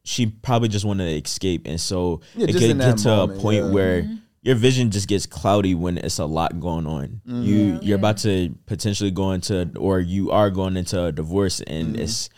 [0.05, 3.09] she probably just wanted to escape, and so Yeah, it just could in get to
[3.09, 3.71] moment, a point yeah.
[3.71, 7.21] where your vision just gets cloudy when it's a lot going on.
[7.27, 7.43] Mm-hmm.
[7.43, 11.89] You you're about to potentially go into, or you are going into a divorce, and
[11.95, 12.03] Mm-hmm.
[12.03, 12.31] it's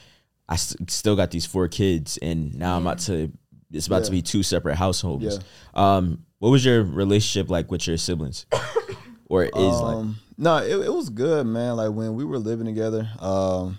[0.48, 3.30] I s- still got these four kids, and now I'm about to.
[3.72, 5.24] It's about to be two separate households.
[5.24, 5.38] Yeah.
[5.72, 8.44] Um, what was your relationship like with your siblings,
[9.26, 9.96] or is like?
[9.96, 11.76] Um, no, it, it was good, man.
[11.76, 13.78] Like when we were living together, um,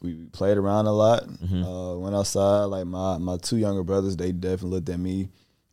[0.00, 1.24] we we played around a lot.
[1.28, 1.62] Mm-hmm.
[1.62, 2.64] Uh, went outside.
[2.64, 5.28] Like my my two younger brothers, they definitely looked at me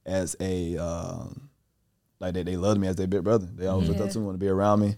[0.06, 1.50] as a um,
[2.20, 3.48] like they, they loved me as their big brother.
[3.54, 4.96] They always looked up to me, want to be around me.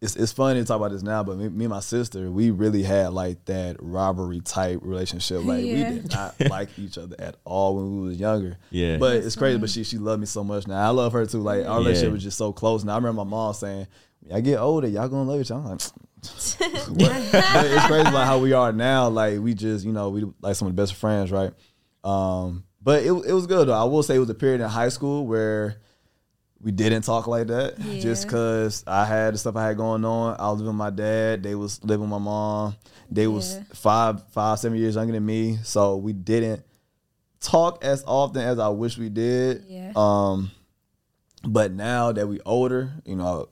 [0.00, 2.52] It's it's funny to talk about this now, but me, me and my sister, we
[2.52, 5.44] really had like that robbery type relationship.
[5.44, 8.58] Like we did not like each other at all when we was younger.
[8.70, 8.98] Yeah.
[8.98, 9.58] But it's crazy.
[9.58, 10.86] But she she loved me so much now.
[10.86, 11.40] I love her too.
[11.40, 12.82] Like our relationship was just so close.
[12.82, 13.88] And I remember my mom saying,
[14.20, 15.80] "When I get older, y'all gonna love each other." I'm like.
[16.20, 19.08] But it's crazy like how we are now.
[19.08, 21.52] Like we just you know we like some of the best friends, right?
[22.04, 23.74] Um, but it it was good though.
[23.80, 25.76] I will say it was a period in high school where
[26.60, 30.36] we didn't talk like that just because I had the stuff I had going on.
[30.40, 31.42] I was living with my dad.
[31.44, 32.74] They was living with my mom.
[33.10, 33.62] They was Yeah.
[33.74, 35.58] five, five, seven years younger than me.
[35.62, 36.64] So we didn't
[37.40, 39.64] talk as often as I wish we did.
[39.68, 39.92] Yeah.
[39.94, 40.50] Um,
[41.44, 43.48] but now that we older, you know,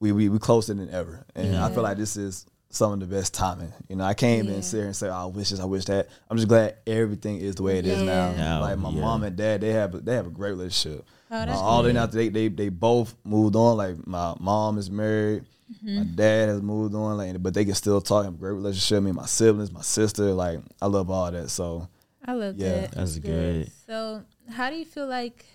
[0.00, 3.06] we we we closer than ever, and I feel like this is some of the
[3.06, 3.72] best timing.
[3.88, 5.84] You know, I can't even sit here and say, oh, "I wish this, I wish
[5.86, 8.32] that." I'm just glad everything is the way it is now.
[8.36, 8.58] Yeah.
[8.58, 9.00] Like my Yeah.
[9.00, 11.04] mom and dad, they have they have a great relationship.
[11.30, 11.94] Oh, Uh, all they good.
[11.94, 13.76] now they they they both moved on.
[13.78, 15.44] Like my mom is married,
[15.82, 16.14] my Mm-hmm.
[16.14, 17.16] dad has moved on.
[17.18, 18.24] Like, but they can still talk.
[18.24, 19.02] Have a great relationship.
[19.02, 20.32] Me and my siblings, my sister.
[20.34, 21.50] Like I love all that.
[21.50, 21.88] So
[22.24, 22.64] I love that.
[22.64, 22.80] Yeah.
[22.82, 22.90] that.
[22.92, 23.70] That's good.
[23.86, 25.46] So, how do you feel like?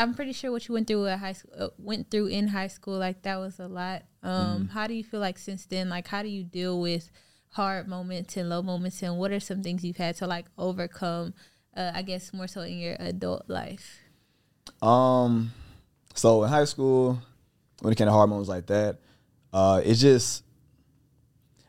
[0.00, 2.68] I'm pretty sure what you went through at high school, uh, went through in high
[2.68, 4.04] school, like that was a lot.
[4.22, 4.66] Um, Mm-hmm.
[4.68, 5.90] How do you feel like since then?
[5.90, 7.10] Like, how do you deal with
[7.50, 11.34] hard moments and low moments, and what are some things you've had to like overcome?
[11.76, 14.00] Uh, I guess more so in your adult life.
[14.80, 15.52] Um,
[16.14, 17.20] so in high school,
[17.80, 19.00] when it came to hard moments like that,
[19.52, 20.44] uh, it just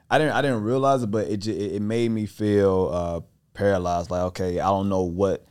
[0.09, 3.19] I didn't I didn't realize it, but it just, it made me feel uh,
[3.53, 4.09] paralyzed.
[4.09, 5.45] Like okay, I don't know what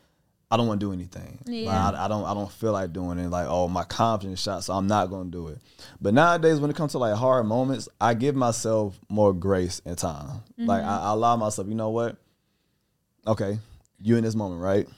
[0.53, 1.39] I don't want to do anything.
[1.47, 1.91] Like, Yeah.
[1.91, 3.29] I, I don't I don't feel like doing it.
[3.29, 5.59] Like oh my confidence shot, so I'm not gonna do it.
[6.01, 9.97] But nowadays, when it comes to like hard moments, I give myself more grace and
[9.97, 10.43] time.
[10.59, 11.69] Like I, I allow myself.
[11.69, 12.17] You know what?
[13.27, 13.59] Okay,
[14.03, 14.89] you in this moment, right?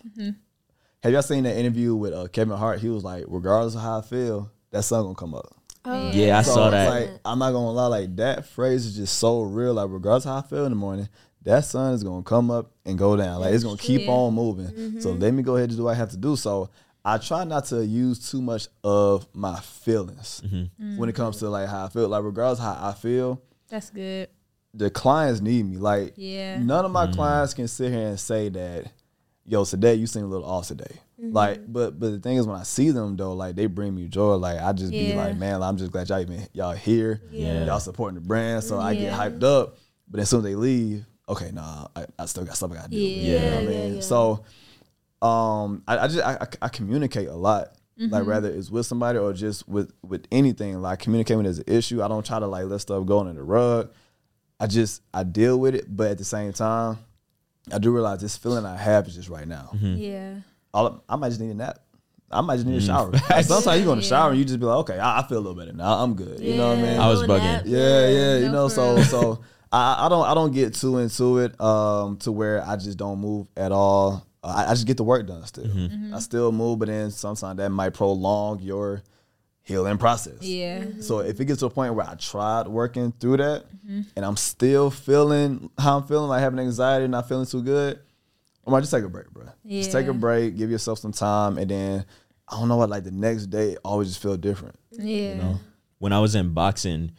[1.02, 2.78] Have y'all seen that interview with uh, Kevin Hart?
[2.80, 5.52] He was like, regardless of how I feel, that sun gonna come up.
[5.84, 6.88] Oh, Yeah, I So saw that.
[6.88, 9.74] Like, I'm not gonna lie, like that phrase is just so real.
[9.74, 11.08] Like, regardless of how I feel in the morning,
[11.44, 13.40] that sun is gonna come up and go down.
[13.40, 14.10] Like, it's gonna keep Yeah.
[14.12, 15.00] on moving.
[15.00, 15.20] So mm-hmm.
[15.20, 16.36] let me go ahead and do what I have to do.
[16.36, 16.70] So
[17.04, 20.98] I try not to use too much of my feelings mm-hmm.
[20.98, 22.08] when it comes to like how I feel.
[22.08, 24.28] Like, regardless how I feel, That's good.
[24.72, 25.78] the clients need me.
[25.78, 26.58] Like, Yeah.
[26.58, 27.14] none of my mm.
[27.14, 28.92] clients can sit here and say that,
[29.44, 31.00] yo, today you seem a little off today.
[31.20, 31.32] Mm-hmm.
[31.32, 34.08] Like, but but the thing is, when I see them though, like they bring me
[34.08, 34.34] joy.
[34.34, 37.20] Like I just be like, man, I'm just glad y'all even y'all here.
[37.30, 37.64] Yeah.
[37.64, 39.78] Y'all supporting the brand, so I get hyped up.
[40.08, 42.90] But as soon as they leave, okay, nah, I, I still got stuff I gotta
[42.90, 42.96] do.
[42.96, 43.32] Yeah.
[43.32, 43.94] You know what I Yeah, mean?
[43.96, 44.00] yeah.
[44.00, 44.44] So,
[45.20, 47.68] um, I, I just I, I, I communicate a lot.
[48.00, 48.12] Mm-hmm.
[48.12, 51.64] Like whether it's with somebody or just with with anything, like communicating when there's an
[51.68, 52.02] issue.
[52.02, 53.92] I don't try to like let stuff go under the rug.
[54.58, 56.98] I just I deal with it, but at the same time,
[57.72, 59.70] I do realize this feeling I have is just right now.
[59.74, 59.96] Mm-hmm.
[59.96, 60.34] Yeah.
[60.74, 61.78] All I might just need a nap.
[62.30, 63.10] I might just need a shower.
[63.30, 65.26] Like, sometimes you go in the shower and you just be like, okay, I, I
[65.28, 65.92] feel a little better now.
[66.02, 66.40] I'm good.
[66.40, 66.98] You know what I mean?
[66.98, 67.42] I was bugging.
[67.42, 67.62] nap.
[67.66, 68.36] yeah, yeah.
[68.38, 69.40] You know, so so
[69.72, 73.18] I, I don't I don't get too into it um to where I just don't
[73.18, 74.26] move at all.
[74.44, 75.64] I, I just get the work done still.
[75.64, 76.14] Mm-hmm.
[76.14, 79.02] I still move, but then sometimes that might prolong your
[79.62, 80.42] healing process.
[80.42, 80.84] Yeah.
[81.00, 84.36] So if it gets to a point where I tried working through that and I'm
[84.36, 88.00] still feeling how I'm feeling, like having anxiety, and not feeling too good,
[88.66, 89.44] I might just take a break, bro.
[89.64, 89.80] Yeah.
[89.80, 92.04] Just take a break, give yourself some time, and then
[92.48, 94.76] I don't know what like the next day always just feel different.
[94.90, 95.28] Yeah.
[95.28, 95.60] You know?
[95.98, 97.12] when I was in boxing,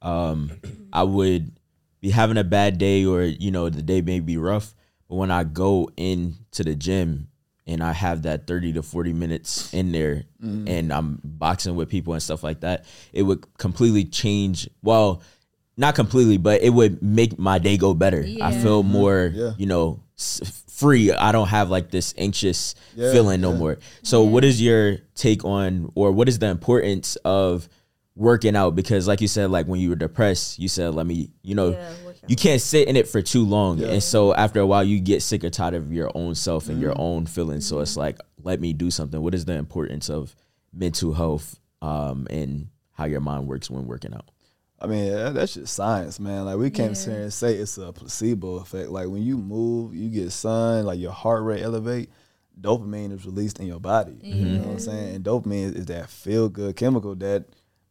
[0.00, 0.52] um,
[0.92, 1.57] I would
[2.00, 4.74] be having a bad day or you know the day may be rough,
[5.08, 7.28] but when I go into the gym
[7.66, 10.68] and I have that 30 to 40 minutes in there mm.
[10.68, 14.68] and I'm boxing with people and stuff like that, it would completely change.
[14.82, 15.22] Well,
[15.76, 18.24] not completely, but it would make my day go better.
[18.42, 18.92] I feel mm-hmm.
[18.92, 19.52] more, Yeah.
[19.58, 21.12] you know, s- free.
[21.12, 23.58] I don't have like this anxious Yeah, feeling no yeah.
[23.58, 23.78] more.
[24.02, 27.68] So, what is your take on, or what is the importance of
[28.18, 28.74] working out?
[28.74, 31.70] Because, like you said, like when you were depressed, you said, "Let me," you know,
[31.70, 31.90] Yeah,
[32.26, 33.88] you can't sit in it for too long, Yeah.
[33.88, 36.80] and so after a while, you get sick or tired of your own self and
[36.80, 37.00] your Mm-hmm.
[37.00, 37.64] own feelings.
[37.66, 39.20] So it's like, let me do something.
[39.22, 40.34] What is the importance of
[40.74, 44.26] mental health um, and how your mind works when working out?
[44.80, 46.44] I mean, that- that's just science, man.
[46.44, 48.90] Like we can't sit here and say it's a placebo effect.
[48.90, 52.10] Like when you move, you get sun, like your heart rate elevate,
[52.60, 54.16] dopamine is released in your body.
[54.22, 55.14] You know what I'm saying?
[55.16, 57.44] And dopamine is that feel good chemical that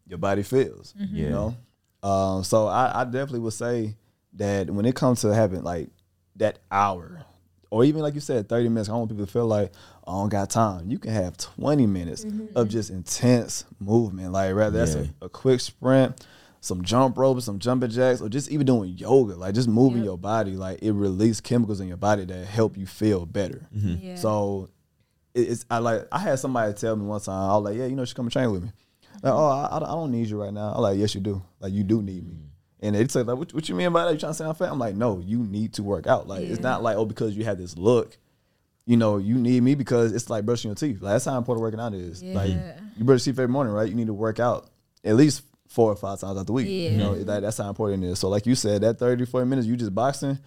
[0.07, 0.93] your body feels.
[0.97, 1.29] You Yeah.
[1.29, 1.55] know?
[2.03, 3.95] Um, so I, I definitely would say
[4.33, 5.89] that when it comes to having like
[6.37, 7.23] that hour,
[7.69, 9.73] or even like you said, 30 minutes, I don't want people to feel like,
[10.05, 10.89] oh, I don't got time.
[10.89, 12.55] You can have 20 minutes mm-hmm.
[12.57, 14.31] of just intense movement.
[14.31, 15.05] Like rather that's Yeah.
[15.21, 16.25] a, a quick sprint,
[16.61, 20.17] some jump ropes, some jumping jacks, or just even doing yoga, like just moving your
[20.17, 23.67] body, like it releases chemicals in your body that help you feel better.
[23.75, 24.05] Mm-hmm.
[24.05, 24.15] Yeah.
[24.15, 24.69] So
[25.33, 27.95] it's I like I had somebody tell me one time, I was like, yeah, you
[27.95, 28.69] know, she come and train with me.
[29.23, 30.73] Like, oh, I, I don't- need you right now.
[30.75, 31.41] I'm like, yes, you do.
[31.59, 32.33] Like you do need me.
[32.33, 32.43] Mm-hmm.
[32.79, 34.13] And they say like, what, what you mean by that?
[34.13, 34.69] You trying to say I'm fat?
[34.71, 36.27] I'm like, no, you need to work out.
[36.27, 38.17] Like it's not like oh because you have this look.
[38.85, 41.01] You know, you need me because it's like brushing your teeth.
[41.01, 42.23] Like that's how important working out is.
[42.23, 42.51] Like
[42.95, 43.89] you brush your teeth every morning, right?
[43.89, 44.69] You need to work out
[45.03, 46.67] at least four or five times out the week.
[46.69, 46.89] Yeah.
[46.91, 48.19] You know, that, that's how important it is.
[48.19, 50.39] So like you said, that 30, 40 minutes, you just boxing,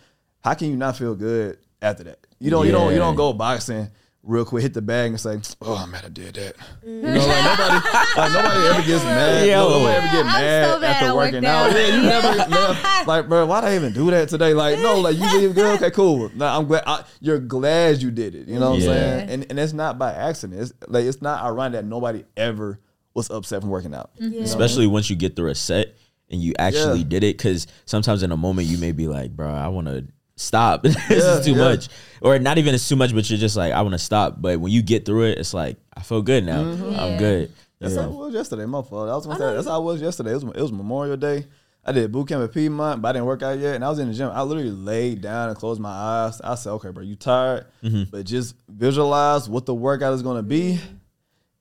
[0.43, 2.19] how can you not feel good after that?
[2.39, 3.89] You don't you don't you don't go boxing
[4.23, 6.55] real quick, hit the bag and say, Oh I'm mad I did that.
[6.85, 9.47] You know, like nobody like nobody ever gets mad.
[9.49, 9.69] Yo.
[9.69, 11.71] Nobody ever get I'm so mad mad after working out.
[11.71, 11.77] out.
[11.77, 14.53] Yeah, you never, never like, bro, why did I even do that today?
[14.55, 15.77] Like, no, like you leave good.
[15.77, 16.31] Okay, cool.
[16.35, 18.49] Nah, I'm glad I, you're glad you did it.
[18.49, 18.91] You know what Yeah.
[18.91, 19.31] I'm saying?
[19.31, 20.61] And and it's not by accident.
[20.61, 22.79] It's like it's not ironic that nobody ever
[23.15, 24.11] was upset from working out.
[24.19, 24.41] You know?
[24.41, 25.97] especially once you get through a set
[26.31, 27.09] and you actually Yeah.
[27.09, 30.07] did it because sometimes in a moment you may be like bro i want to
[30.41, 31.59] stop this Yeah, is too yeah.
[31.59, 31.89] much
[32.23, 34.59] or not even it's too much but you're just like i want to stop but
[34.61, 36.99] when you get through it it's like i feel good now mm-hmm.
[36.99, 38.03] i'm good That's Yeah.
[38.03, 38.67] how it was yesterday.
[38.67, 39.09] My fault.
[39.09, 40.33] I was gonna say that's how I was yesterday.
[40.33, 41.47] It was, it was Memorial Day.
[41.83, 43.75] I did boot camp at Piedmont, but I didn't work out yet.
[43.75, 44.29] And I was in the gym.
[44.31, 46.39] I literally laid down and closed my eyes.
[46.43, 48.03] I said, "Okay, bro, you tired, mm-hmm.
[48.11, 50.79] but just visualize what the workout is gonna be,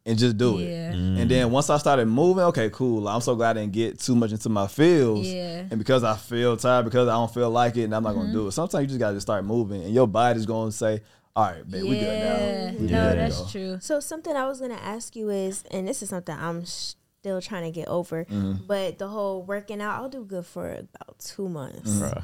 [0.10, 0.92] and just do it." Yeah.
[0.92, 1.54] And then mm-hmm.
[1.54, 3.08] once I started moving, okay, cool.
[3.08, 5.28] I'm so glad I didn't get too much into my feels.
[5.28, 5.66] Yeah.
[5.70, 8.26] And because I feel tired, because I don't feel like it, and I'm not gonna
[8.26, 8.34] mm-hmm.
[8.34, 8.52] do it.
[8.52, 11.02] Sometimes you just gotta just start moving, and your body's gonna say,
[11.36, 13.78] "All right, babe, we good now." We No, that's go." true.
[13.82, 17.64] So something I was gonna ask you is, and this is something I'm still trying
[17.64, 18.66] to get over, mm-hmm.
[18.66, 21.92] but the whole working out, I'll do good for about two months.
[21.92, 22.24] Bruh.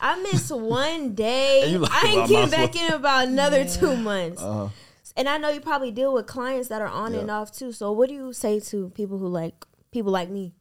[0.00, 1.76] I miss one day.
[1.76, 4.42] Like, I well, I ain't getting back in about another two months.
[4.42, 4.68] Uh-huh.
[5.16, 7.72] And I know you probably deal with clients that are on and off too.
[7.72, 10.52] So what do you say to people who like people like me?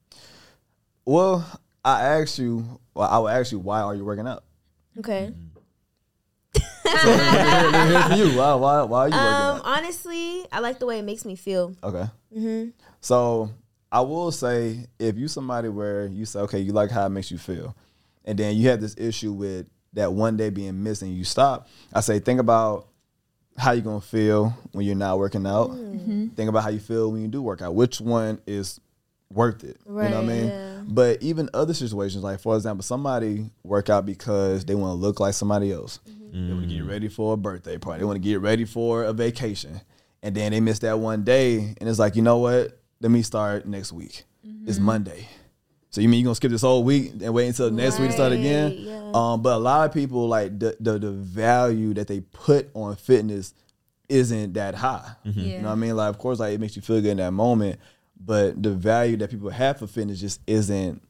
[1.06, 1.46] Well,
[1.84, 2.80] I ask you.
[2.94, 4.44] Well, I will ask you, why are you working out?
[4.98, 5.34] Okay.
[6.88, 8.38] So let me hear- let me hear from you.
[8.38, 9.62] Why, why, why are you working Um, out?
[9.66, 11.76] honestly, I like the way it makes me feel.
[11.84, 12.06] Okay.
[13.02, 13.50] So
[13.92, 17.32] I will say, if you somebody where you say, okay, you like how it makes
[17.32, 17.76] you feel,
[18.24, 21.68] and then you have this issue with that one day being missing, you stop.
[21.92, 22.88] I say, think about
[23.58, 25.72] how you're gonna feel when you're not working out.
[25.72, 25.96] Mm.
[25.96, 26.28] Mm-hmm.
[26.30, 27.76] Think about how you feel when you do work out.
[27.76, 28.80] Which one is
[29.32, 29.78] worth it?
[29.86, 30.48] you know what I mean?
[30.48, 30.82] yeah.
[30.88, 35.20] But even other situations, like for example, somebody work out because they want to look
[35.20, 36.00] like somebody else.
[36.08, 36.48] Mm-hmm.
[36.48, 36.90] They want to get mm.
[36.90, 38.00] ready for a birthday party.
[38.00, 39.82] They want to get ready for a vacation,
[40.22, 42.78] and then they miss that one day, and it's like, you know what?
[43.00, 44.26] Let me start next week.
[44.66, 44.86] It's mm-hmm.
[44.86, 45.28] Monday.
[45.96, 48.16] So you mean you're gonna skip this whole week and wait until next week to
[48.16, 48.74] start again?
[48.78, 49.12] Yeah.
[49.14, 52.98] Um, but a lot of people like the, the the value that they put on
[52.98, 53.54] fitness
[54.10, 55.10] isn't that high.
[55.24, 55.96] You know what I mean?
[55.96, 57.80] Like of course like it makes you feel good in that moment,
[58.20, 61.02] but the value that people have for fitness just isn't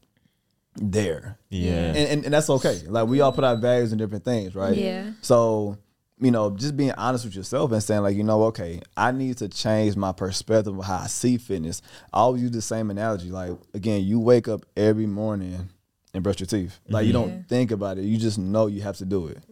[0.76, 1.36] there.
[1.48, 2.80] yeah And, and and that's okay.
[2.86, 4.76] Like we all put our values in different things, right?
[4.76, 5.10] Yeah.
[5.20, 5.78] So,
[6.18, 9.36] you know, just being honest with yourself and saying, like, you know, okay, I need
[9.38, 11.82] to change my perspective of how I see fitness.
[12.12, 13.30] I always use the same analogy.
[13.30, 15.68] Like, again, you wake up every morning
[16.16, 16.80] and brush your teeth.
[16.88, 17.22] Like you mm-hmm.
[17.22, 17.42] don't Yeah.
[17.48, 18.04] think about it.
[18.04, 19.42] You just know you have to do it.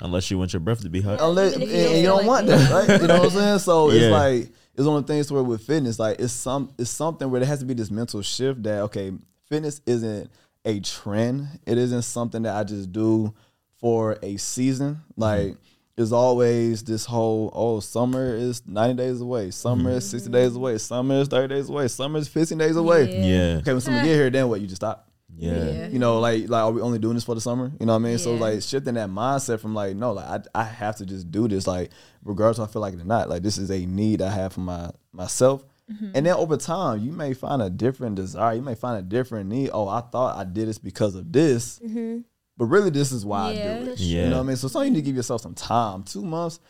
[0.00, 2.16] unless you want your breath to be hot Unless and, you don't and you don't
[2.18, 3.00] like want that, right?
[3.00, 3.58] You know what I'm saying?
[3.60, 4.00] So Yeah.
[4.00, 7.30] it's like it's one of the things where with fitness, like it's some it's something
[7.30, 9.12] where there has to be this mental shift that okay,
[9.48, 10.30] fitness isn't
[10.64, 11.46] a trend.
[11.66, 13.32] It isn't something that I just do
[13.80, 15.02] for a season.
[15.16, 15.56] Like
[15.98, 20.58] it's always this whole oh summer is 90 days away summer is 60 days mm-hmm.
[20.58, 23.20] away summer is 30 days away summer is 15 days away.
[23.20, 23.58] Yeah.
[23.58, 25.10] okay when summer get here then what you just stop?
[25.36, 25.88] Yeah.
[25.88, 27.72] you know like like are we only doing this for the summer?
[27.80, 28.18] You know what i mean?
[28.18, 31.48] So like shifting that mindset from like no like I, I have to just do
[31.48, 31.90] this like
[32.24, 34.52] regardless if i feel like it or not like this is a need i have
[34.52, 35.64] for my myself.
[35.90, 36.10] Mm-hmm.
[36.14, 39.48] And then over time you may find a different desire you may find a different
[39.48, 39.70] need.
[39.72, 42.20] Oh i thought i did this because of this mm-hmm.
[42.58, 43.74] But really this is why Yeah.
[43.80, 44.24] i do it Yeah.
[44.24, 46.22] you know what i mean so sometimes you need to give yourself some time two
[46.24, 46.60] months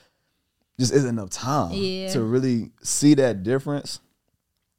[0.78, 2.12] just isn't enough time Yeah.
[2.12, 3.98] to really see that difference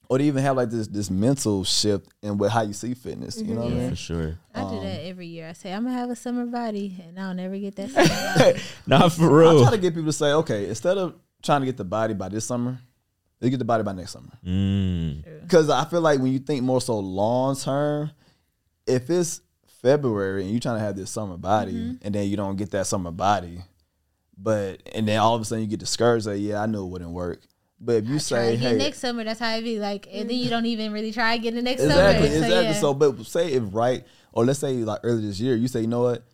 [0.08, 3.42] or to even have like this this mental shift in with how you see fitness
[3.42, 4.40] you know what i mean For sure.
[4.56, 5.48] I Um, do that every year.
[5.50, 8.60] I say I'm gonna have a summer body, and I'll never get that summer body.
[8.88, 9.50] Not for real.
[9.50, 9.62] I real.
[9.62, 12.28] try to get people to say, okay, instead of trying to get the body by
[12.30, 12.80] this summer,
[13.40, 14.32] they get the body by next summer.
[14.46, 15.24] Mm.
[15.44, 18.10] Because I feel like when you think more so long term,
[18.88, 19.42] if it's
[19.82, 21.96] February and you're trying to have this summer body Mm-hmm.
[22.06, 23.60] and then you don't get that summer body,
[24.38, 26.90] but and then all of a sudden you get discouraged that yeah, I knew it
[26.90, 27.42] wouldn't work.
[27.82, 29.24] But if you Try say, hey, next summer.
[29.24, 31.82] That's how it be like, and then you don't even really try again the next
[31.82, 32.46] exactly, summer.
[32.46, 32.74] exactly.
[32.74, 33.12] So, So, yeah.
[33.14, 36.02] but say if right, or let's say like earlier this year, you say, you know
[36.02, 36.26] what,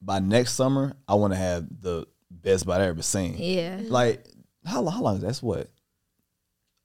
[0.00, 3.34] by next summer, I want to have the best body I ever seen.
[3.36, 4.24] yeah, like
[4.64, 5.26] how long, how long is that?
[5.26, 5.68] That's what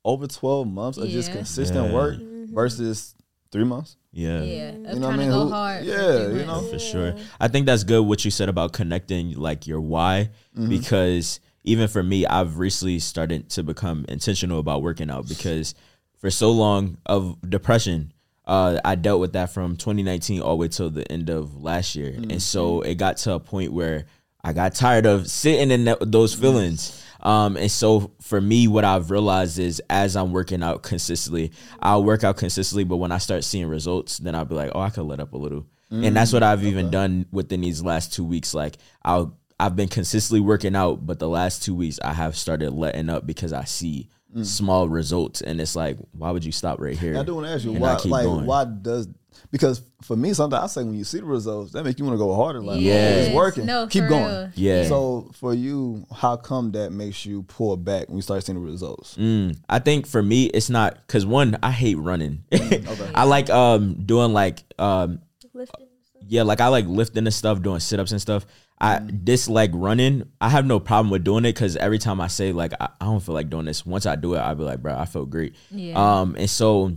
[0.03, 1.93] over twelve months of just consistent Yeah.
[1.93, 2.15] work
[2.51, 3.15] versus
[3.51, 3.95] three months.
[4.11, 4.41] Yeah.
[4.41, 4.71] yeah.
[4.71, 5.29] You know what I mean?
[5.29, 5.85] go Who- hard.
[5.85, 6.61] yeah, you know?
[6.61, 7.15] for sure.
[7.39, 10.69] I think that's good what you said about connecting like your why Mm-hmm.
[10.69, 15.75] because even for me, I've recently started to become intentional about working out because
[16.17, 18.11] for so long of depression,
[18.47, 21.95] uh, I dealt with that from 2019 all the way till the end of last
[21.95, 22.31] year, Mm-hmm.
[22.31, 24.05] and so it got to a point where
[24.43, 27.03] I got tired of sitting in that, those feelings.
[27.21, 31.51] Um, and so for me, what I've realized is as I'm working out consistently,
[31.81, 34.79] I'll work out consistently, but when I start seeing results, then I'll be like, oh,
[34.81, 35.65] I could let up a little.
[35.91, 38.53] and that's what I've even done within these last two weeks.
[38.53, 42.71] Like I'll I've been consistently working out, but the last two weeks I have started
[42.71, 44.07] letting up because I see
[44.43, 47.17] small results, and it's like, why would you stop right here?
[47.17, 48.45] I do want to ask you why, keep like, going?
[48.45, 49.07] why does
[49.51, 52.13] because for me sometimes I say when you see the results, that makes you want
[52.15, 52.61] to go harder.
[52.61, 52.93] Like, Yeah.
[52.93, 53.65] yeah, it's working.
[53.65, 54.25] No, keep for going.
[54.25, 54.49] real.
[54.55, 54.87] Yeah.
[54.87, 58.65] So for you, how come that makes you pull back when you start seeing the
[58.65, 59.15] results?
[59.17, 62.43] Mm, I think for me, it's not because one, I hate running.
[62.53, 62.83] Okay,
[63.15, 65.19] I like um doing like um
[65.53, 65.87] Lifting.
[66.27, 68.45] yeah, like I like lifting and stuff, doing sit ups and stuff.
[68.81, 69.23] I mm.
[69.25, 70.29] dislike running.
[70.39, 73.05] I have no problem with doing it because every time I say like I, I
[73.05, 75.25] don't feel like doing this, once I do it, I'll be like, bro, I feel
[75.25, 75.55] great.
[75.69, 75.93] Yeah.
[75.95, 76.93] Um, and so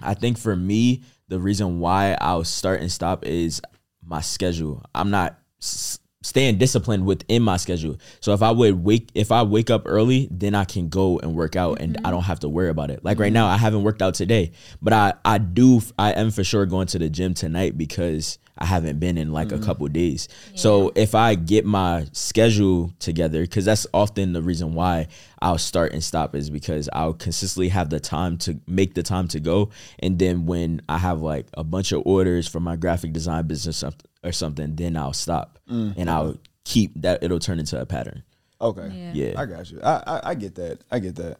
[0.00, 3.60] I think for me, the reason why I'll start and stop is
[4.04, 4.84] my schedule.
[4.94, 7.96] I'm not s- staying disciplined within my schedule.
[8.20, 11.34] So if I would wake if I wake up early, then I can go and
[11.34, 12.10] work out and I mm-hmm.
[12.10, 13.04] don't have to worry about it.
[13.04, 13.34] Like right mm-hmm.
[13.34, 14.52] now I haven't worked out today,
[14.82, 18.66] but I I do I am for sure going to the gym tonight because I
[18.66, 19.64] haven't been in like a mm-hmm.
[19.64, 20.28] couple days.
[20.54, 25.08] So if I get my schedule together cuz that's often the reason why
[25.40, 29.28] I'll start and stop is because I'll consistently have the time to make the time
[29.28, 33.12] to go and then when I have like a bunch of orders for my graphic
[33.12, 33.92] design business or-
[34.22, 35.94] or something then I'll stop mm.
[35.96, 38.22] and I'll keep that it'll turn into a pattern.
[38.60, 38.90] Okay.
[38.92, 39.12] Yeah.
[39.14, 39.40] Yeah.
[39.40, 39.80] I got you.
[39.82, 40.80] I, I I get that.
[40.90, 41.38] I get that.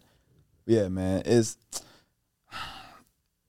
[0.66, 1.22] Yeah, man.
[1.26, 1.58] It's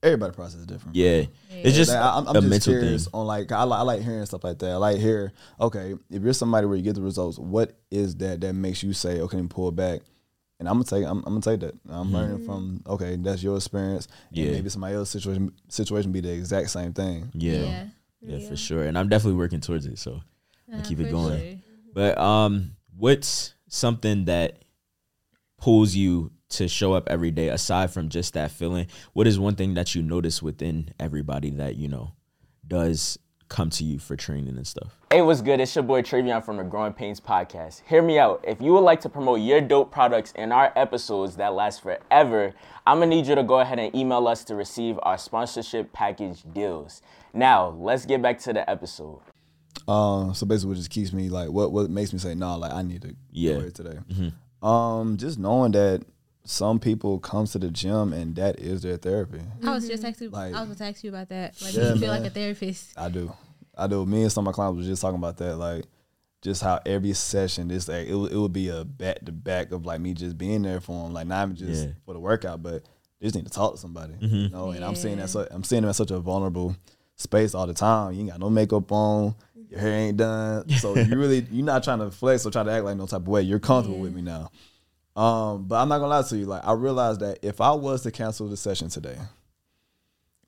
[0.02, 0.96] everybody process is different.
[0.96, 1.24] Yeah.
[1.50, 3.10] It's just Like, I- I'm, I'm a just mental curious thing.
[3.14, 4.70] on like I like, I like hearing stuff like that.
[4.70, 8.40] I like hear okay, if you're somebody where you get the results, what is that
[8.40, 10.00] that makes you say okay, let pull back?
[10.58, 11.74] And I'm gonna take I'm, I'm gonna take that.
[11.88, 14.08] I'm learning from okay, that's your experience.
[14.28, 14.52] And Yeah.
[14.52, 17.30] maybe somebody else's situation situation be the exact same thing.
[17.34, 17.54] Yeah.
[18.20, 18.36] Yeah.
[18.38, 18.48] yeah.
[18.48, 18.84] for sure.
[18.84, 19.98] And I'm definitely working towards it.
[19.98, 20.20] So
[20.72, 21.38] I keep it going.
[21.40, 21.58] sure.
[21.94, 24.61] But um, what's something that
[25.62, 28.88] pulls you to show up every day aside from just that feeling?
[29.12, 32.14] What is one thing that you notice within everybody that you know
[32.66, 33.16] does
[33.48, 34.98] come to you for training and stuff?
[35.12, 35.60] Hey, what's good?
[35.60, 37.82] It's your boy Travion from the Growing Painz Podcast.
[37.86, 38.44] Hear me out.
[38.46, 42.54] If you would like to promote your dope products in our episodes that last forever,
[42.86, 46.42] I'm gonna need you to go ahead and email us to receive our sponsorship package
[46.52, 47.02] deals.
[47.32, 49.20] Now, let's get back to the episode.
[49.86, 52.72] Um, so basically, what just keeps me like what what makes me say no, like
[52.72, 53.54] I need to Yeah.
[53.54, 53.98] go here today.
[54.62, 56.02] Um, just knowing that
[56.44, 59.40] some people come to the gym and that is their therapy.
[59.64, 61.60] I was just actually, Like- I was going to ask you about that.
[61.62, 62.22] Like, Yeah, do you feel man.
[62.22, 62.98] like a therapist?
[62.98, 63.32] I do.
[63.76, 64.04] I do.
[64.06, 65.84] Me and some of my clients was just talking about that, like
[66.42, 69.70] just how every session, this like it, would- it would be a back to back
[69.72, 71.92] of like me just being there for them, like not even just Yeah.
[72.04, 72.82] for the workout, but
[73.20, 74.34] they just need to talk to somebody, Mm-hmm.
[74.36, 74.70] you know.
[74.70, 76.74] And I'm seeing that, so, I'm seeing them in such a vulnerable
[77.16, 78.12] space all the time.
[78.14, 79.36] You ain't got no makeup on,
[79.72, 82.70] your hair ain't done, so you really you're not trying to flex or try to
[82.70, 83.42] act like no type of way.
[83.42, 84.50] You're comfortable with me now.
[85.14, 86.46] Um, but I'm not gonna lie to you.
[86.46, 89.16] Like I realized that if I was to cancel the session today,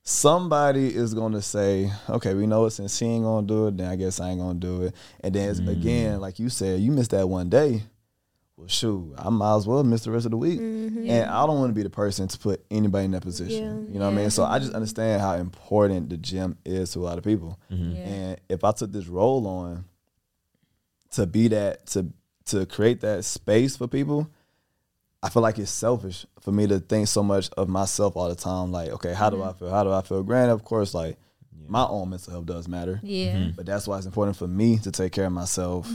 [0.03, 2.71] somebody is gonna say, "Okay, we know it.
[2.71, 5.33] Since she ain't gonna do it, then I guess I ain't gonna do it." And
[5.35, 7.83] then it's- again, like you said, you missed that one day.
[8.57, 10.61] Well, shoot, I might as well miss the rest of the week.
[10.61, 11.09] Mm-hmm.
[11.09, 13.89] And I don't want to be the person to put anybody in that position.
[13.91, 14.29] You know what I mean?
[14.29, 17.59] So I just understand how important the gym is to a lot of people.
[17.69, 17.95] Mm-hmm.
[17.97, 19.85] And if I took this role on
[21.11, 22.11] to be that to
[22.45, 24.29] to create that space for people,
[25.21, 28.35] I feel like it's selfish for me to think so much of myself all the
[28.35, 28.71] time.
[28.71, 29.59] Like, okay, how do I mm-hmm.
[29.59, 29.69] feel?
[29.69, 30.23] How do I feel?
[30.23, 31.17] Granted, of course, like
[31.67, 32.99] my own mental health does matter.
[33.01, 33.49] Yeah.
[33.55, 35.89] But that's why it's important for me to take care of myself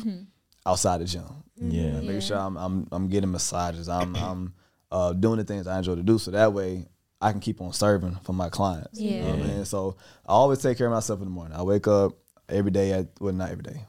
[0.66, 1.24] outside the gym.
[1.61, 2.00] Yeah.
[2.00, 3.88] Make sure I'm I'm I'm getting massages.
[3.88, 4.54] I'm I'm
[4.90, 6.18] uh, doing the things I enjoy to do.
[6.18, 6.86] So that way
[7.20, 9.00] I can keep on serving for my clients.
[9.00, 9.54] You know what I Yeah.
[9.56, 9.64] mean?
[9.64, 9.96] So
[10.26, 11.56] I always take care of myself in the morning.
[11.56, 12.12] I wake up
[12.48, 13.84] every day at well not every day.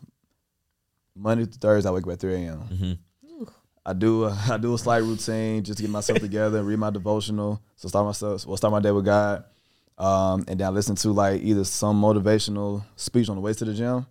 [1.16, 2.64] Monday to Thursday I wake up at three a.m.
[3.86, 6.80] I do a, I do a slight routine just to get myself together and read
[6.80, 7.62] my devotional.
[7.76, 9.44] So start myself well start my day with God.
[9.98, 13.66] Um, and then I listen to like either some motivational speech on the way to
[13.66, 14.06] the gym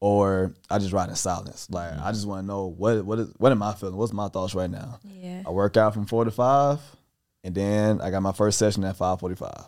[0.00, 1.68] or I just ride in silence.
[1.70, 3.96] Like I just want to know what what is what am I feeling?
[3.96, 4.98] What's my thoughts right now?
[5.04, 5.42] Yeah.
[5.46, 6.80] I work out from four to five,
[7.44, 9.66] and then I got my first session at five forty five.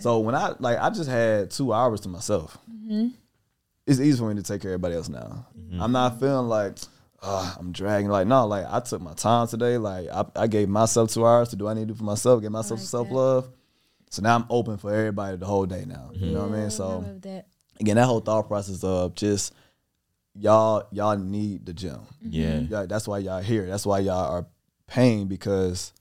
[0.00, 2.56] So when I like I just had two hours to myself.
[3.86, 5.46] It's easy for me to take care of everybody else now.
[5.80, 6.76] I'm not feeling like
[7.22, 8.08] "Ugh, I'm dragging.
[8.10, 9.78] Like no, like I took my time today.
[9.78, 12.04] Like I, I gave myself two hours to do what I need to do for
[12.04, 12.42] myself.
[12.42, 13.48] Get myself some self love.
[14.10, 16.10] So now I'm open for everybody the whole day now.
[16.14, 16.70] You know what I mean?
[16.70, 17.46] So that.
[17.80, 19.52] again, that whole thought process of just
[20.38, 22.00] y'all y'all need the gym.
[22.20, 22.46] Yeah.
[22.46, 22.72] Mm-hmm.
[22.72, 23.66] Yeah, that's why y'all here.
[23.66, 24.46] That's why y'all are
[24.86, 25.92] paying because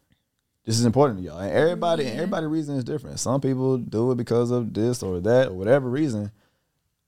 [0.66, 1.40] this is important to y'all.
[1.40, 3.20] And everybody, and everybody reason is different.
[3.20, 6.32] Some people do it because of this or that or whatever reason.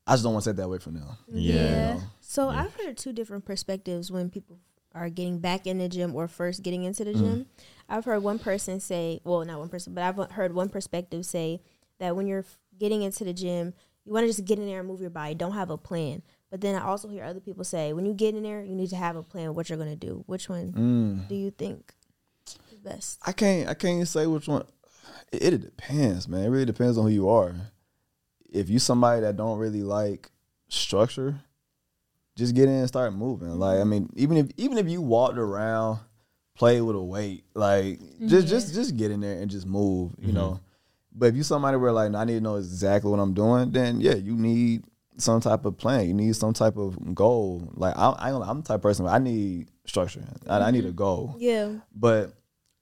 [0.05, 1.07] I just don't want to take that away from them.
[1.27, 1.99] Yeah.
[2.21, 4.57] So I've heard two different perspectives when people
[4.93, 7.19] are getting back in the gym or first getting into the mm.
[7.19, 7.45] gym.
[7.89, 11.61] I've heard one person say, well, not one person, but I've heard one perspective say
[11.99, 12.45] that when you're
[12.79, 13.73] getting into the gym,
[14.05, 16.21] you want to just get in there and move your body, don't have a plan.
[16.49, 18.89] But then I also hear other people say, when you get in there, you need
[18.91, 20.23] to have a plan what you're going to do.
[20.27, 21.27] Which one Mm.
[21.27, 21.93] do you think
[22.71, 23.19] is best?
[23.25, 24.65] I can't I can't say which one.
[25.31, 26.45] It, it depends, man.
[26.45, 27.53] It really depends on who you are.
[28.49, 30.31] If you somebody that don't really like
[30.69, 31.41] structure,
[32.37, 33.49] just get in and start moving.
[33.59, 33.89] Like I mm-hmm.
[33.89, 35.99] mean, even if even if you walked around,
[36.55, 38.27] play with a weight, like mm-hmm.
[38.29, 40.13] just just just get in there and just move.
[40.17, 40.35] You mm-hmm.
[40.35, 40.59] know.
[41.13, 43.99] But if you somebody where like I need to know exactly what I'm doing, then
[43.99, 44.83] yeah, you need
[45.17, 46.07] some type of plan.
[46.07, 47.71] You need some type of goal.
[47.75, 50.23] Like I, I I'm the type of person I need structure.
[50.47, 50.97] I, I need a mm-hmm.
[50.97, 51.35] goal.
[51.39, 51.73] Yeah.
[51.95, 52.33] But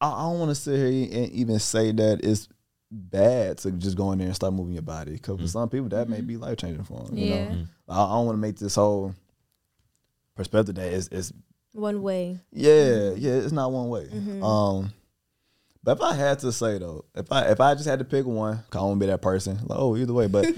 [0.01, 2.49] I, I don't want to sit here and even say that it's
[2.91, 5.13] bad to just go in there and start moving your body.
[5.13, 5.47] Because for mm-hmm.
[5.47, 6.27] some people, that may mm-hmm.
[6.27, 7.17] be life changing for them.
[7.17, 7.49] You Yeah.
[7.49, 9.15] know, I, I don't want to make this whole
[10.35, 11.33] perspective that it's, it's
[11.73, 12.39] One way.
[12.51, 14.05] yeah, yeah, it's not one way.
[14.05, 14.43] Mm-hmm.
[14.43, 14.93] Um,
[15.85, 18.25] but if I had to say though, if I if I just had to pick
[18.25, 19.57] one, 'cause I won't be that person.
[19.65, 20.27] Like, oh, either way.
[20.27, 20.57] But if,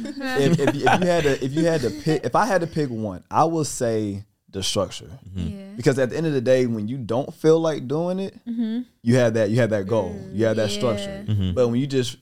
[0.59, 2.67] if, you, if you had to if you had to pick if I had to
[2.67, 5.11] pick one, I would say the structure.
[5.29, 5.47] Mm-hmm.
[5.59, 5.65] Yeah.
[5.75, 8.81] Because at the end of the day, when you don't feel like doing it, mm-hmm.
[9.03, 10.77] you have that you have that goal, mm, you have that Yeah.
[10.77, 11.25] structure.
[11.27, 11.51] Mm-hmm.
[11.53, 12.15] But when you just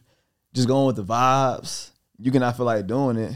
[0.53, 3.35] just going with the vibes, you cannot feel like doing it.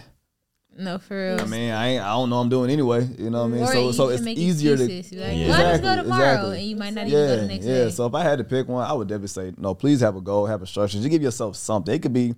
[0.80, 1.42] No, for real.
[1.42, 3.08] I mean, I ain't, I don't know I'm doing anyway.
[3.18, 3.64] You know what I mean?
[3.64, 5.10] Or so so it's easier excuses.
[5.12, 5.48] to Be like, Yeah.
[5.50, 6.60] well, I'll just Exactly, go tomorrow, exactly.
[6.60, 7.78] and you might not even yeah, go the next day.
[7.80, 7.84] yeah.
[7.86, 7.90] day.
[7.92, 9.76] So if I had to pick one, I would definitely say no.
[9.76, 10.98] Please have a goal, have a structure.
[10.98, 11.94] Just give yourself something.
[11.94, 12.34] It could be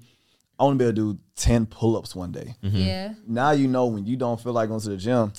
[0.59, 2.55] I want to be able to do ten pull-ups one day.
[2.61, 5.33] yeah, Now you know when you don't feel like going to the gym.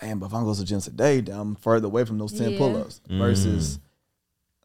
[0.00, 2.32] Damn, but if I'm going to the gym today, then I'm further away from those
[2.32, 2.58] ten Yeah.
[2.58, 3.78] pull-ups versus.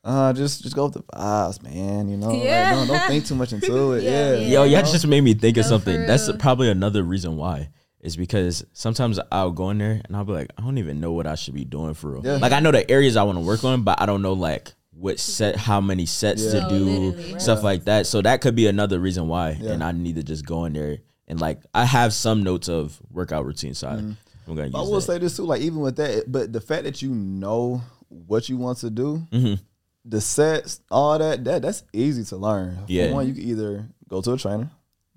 [0.04, 2.10] Uh, just just go with the vibes, man.
[2.10, 4.04] You know, like, don't, don't think too much into it.
[4.04, 4.48] Yeah, Yeah, yeah.
[4.48, 6.08] Yo, you y'all just made me think of No, something.
[6.08, 6.38] That's real.
[6.38, 7.70] probably another reason why.
[8.02, 11.12] Is because sometimes I'll go in there and I'll be like, I don't even know
[11.14, 12.26] what I should be doing for real.
[12.26, 12.38] Yeah.
[12.38, 14.74] Like I know the areas I want to work on, but I don't know like
[14.92, 16.62] what set, how many sets Yeah.
[16.68, 17.40] to do, literally.
[17.40, 18.08] stuff like that.
[18.08, 19.52] So that could be another reason why.
[19.52, 19.74] Yeah.
[19.74, 20.98] And I need to just go in there
[21.28, 24.80] and like I have some notes of workout routine, so I, I'm gonna use I
[24.80, 25.02] will that.
[25.02, 28.58] say this too, like even with that, but the fact that you know what you
[28.58, 29.60] want to do, Mhm.
[30.06, 32.78] the sets, all that, that that's easy to learn.
[32.78, 33.12] For Yeah.
[33.14, 34.72] one, you can either go to a trainer,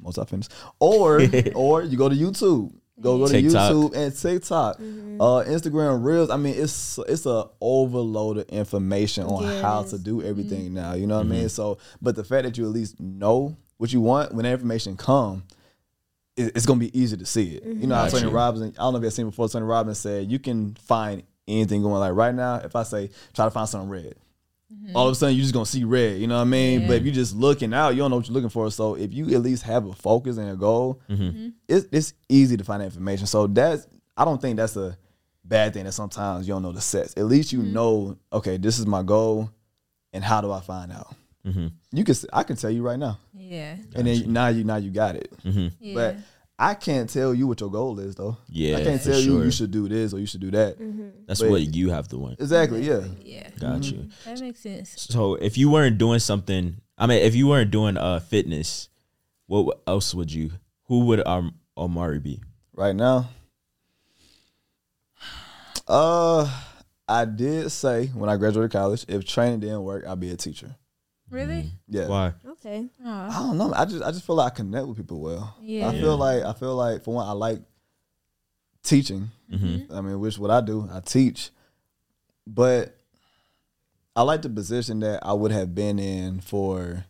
[0.05, 0.49] Multi Fitness,
[0.79, 1.21] or
[1.55, 2.73] or you go to YouTube.
[3.01, 3.73] Go go to TikTok.
[3.73, 5.21] YouTube and TikTok, mm-hmm.
[5.21, 6.31] uh, Instagram Reels.
[6.31, 10.29] I mean, it's it's a overload of information on how to do mm-hmm.
[10.29, 10.95] everything now.
[10.95, 11.39] You know what I mean?
[11.41, 11.49] Mm-hmm.
[11.49, 14.97] So, but the fact that you at least know what you want when that information
[14.97, 15.43] come,
[16.37, 17.65] it- it's gonna be easy to see it.
[17.65, 18.79] You know, how Tony Robbins.
[18.79, 19.49] I don't know if you've seen before.
[19.49, 21.99] Tony Robbins said you can find anything going.
[21.99, 24.15] Like right now, if I say try to find something red,
[24.95, 26.21] all of a sudden you're just gonna see red.
[26.21, 26.87] You know what I mean?
[26.87, 28.71] But if you're just looking out, you don't know what you're looking for.
[28.71, 32.65] So if you at least have a focus and a goal, it's it's easy to
[32.65, 33.27] find that information.
[33.27, 34.97] So that's I don't think that's a
[35.45, 35.85] bad thing.
[35.85, 37.15] That sometimes you don't know the sets.
[37.17, 39.51] At least you know, okay, this is my goal.
[40.13, 41.15] and how do I find out?
[41.47, 41.67] Mm-hmm.
[41.93, 43.77] You can I can tell you right now, Yeah.
[43.95, 45.31] and then now you now you got it.
[45.45, 45.69] Mm-hmm.
[45.81, 45.95] Yeah.
[45.95, 46.17] But
[46.59, 48.37] I can't tell you what your goal is though.
[48.49, 49.45] Yeah, I can't tell you sure.
[49.45, 50.77] you should do this or you should do that.
[51.27, 52.41] That's But- what you have to want.
[52.41, 52.87] Exactly.
[52.87, 53.05] Yeah.
[53.25, 53.51] yeah.
[53.59, 54.09] Got you.
[54.25, 54.95] That makes sense.
[55.11, 58.89] So if you weren't doing something, I mean, if you weren't doing uh fitness,
[59.47, 60.53] what else would you?
[60.87, 62.41] Who would um, Omari be?
[62.73, 63.31] Right now,
[65.89, 66.49] uh,
[67.09, 70.77] I did say when I graduated college, if training didn't work, I'd be a teacher.
[71.31, 71.71] Really?
[71.89, 72.07] Yeah.
[72.09, 72.33] Why?
[72.47, 72.87] Okay.
[73.05, 73.47] I Oh.
[73.49, 73.73] don't know.
[73.75, 75.57] I just I just feel like I connect with people well.
[75.61, 75.89] Yeah.
[75.89, 77.61] I feel like I feel like for one, I like
[78.83, 79.31] teaching.
[79.53, 79.93] Mm-hmm.
[79.95, 81.51] I mean, which what I do, I teach.
[82.47, 82.95] But
[84.15, 87.05] I like the position that I would have been in for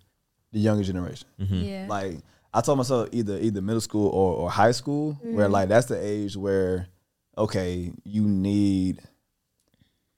[0.53, 1.27] the younger generation.
[1.41, 1.55] Mm-hmm.
[1.63, 1.87] Yeah.
[1.89, 2.19] Like
[2.53, 6.01] I told myself either either middle school or, or high school, where like that's the
[6.03, 6.87] age where
[7.37, 9.03] okay, you need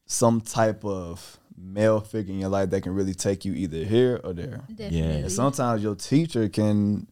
[0.04, 4.20] some type of male figure in your life that can really take you either here
[4.24, 4.62] or there.
[4.68, 5.22] Definitely.
[5.22, 7.06] And sometimes your teacher can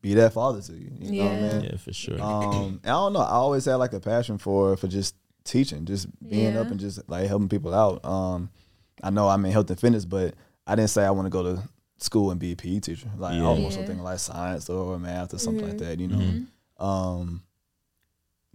[0.00, 0.90] be that father to you.
[1.00, 1.52] You know what I Yeah.
[1.54, 1.62] mean?
[1.64, 2.22] Yeah, for sure.
[2.22, 3.20] Um, I don't know.
[3.20, 6.60] I always had like a passion for for just teaching, just being Yeah.
[6.60, 8.04] up and just like helping people out.
[8.04, 8.50] Um,
[9.02, 10.34] I know I'm in health and fitness, but
[10.66, 11.62] I didn't say I want to go to
[11.96, 13.10] school and be a PE teacher.
[13.16, 13.44] Like I Yeah.
[13.46, 13.84] almost Yeah.
[13.84, 15.98] something like science or math or something like that.
[15.98, 16.16] You know.
[16.18, 16.46] Mhm.
[16.84, 17.42] Um,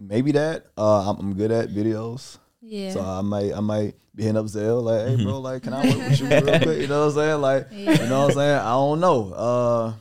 [0.00, 0.66] maybe that.
[0.78, 2.38] Uh, I'm, I'm good at videos.
[2.64, 2.90] Yeah.
[2.92, 5.86] So I might I might be hitting up Zell like, hey bro, like can I
[5.86, 6.80] work with you real quick?
[6.80, 7.40] You know what I'm saying?
[7.40, 8.58] Like you know what I'm saying?
[8.60, 9.32] I don't know.
[9.32, 9.92] Uh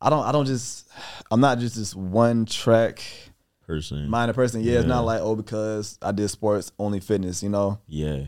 [0.00, 0.88] I don't I don't just
[1.30, 3.02] I'm not just this one track
[3.66, 4.08] Person.
[4.08, 4.62] minded person.
[4.62, 7.80] Yeah, it's not like, oh, because I did sports, only fitness, you know.
[7.86, 8.26] yeah.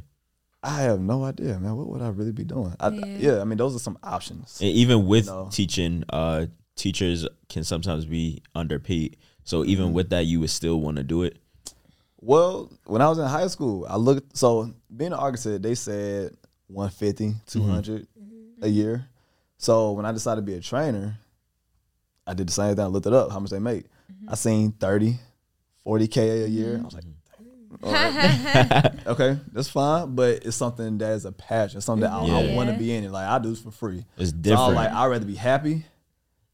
[0.63, 1.75] I have no idea, man.
[1.75, 2.75] What would I really be doing?
[2.79, 3.05] I, Yeah.
[3.19, 3.41] yeah.
[3.41, 4.59] I mean those are some options.
[4.61, 5.49] And even with know.
[5.51, 6.47] teaching, uh,
[6.77, 9.17] teachers can sometimes be underpaid.
[9.45, 9.95] So even Mm-hmm.
[9.95, 11.39] with that, you would still want to do it.
[12.21, 16.33] Well, when I was in high school, I looked so being an architect, they said
[16.69, 18.65] 150, 200 mm-hmm.
[18.65, 19.07] a year.
[19.57, 21.19] So when I decided to be a trainer,
[22.27, 22.85] I did the same thing.
[22.85, 23.85] I looked it up, how much they make.
[23.85, 24.31] Mm-hmm.
[24.31, 25.19] I seen 30,
[25.87, 26.79] 40K a year.
[26.79, 27.15] I was like, mm.
[27.83, 28.93] all right.
[29.07, 30.15] okay, that's fine.
[30.15, 33.05] But it's something that is a passion, something that I, I want to be in
[33.05, 33.11] it.
[33.11, 34.05] Like I do this for free.
[34.19, 34.67] It's So I different.
[34.69, 35.85] was like, I'd rather be happy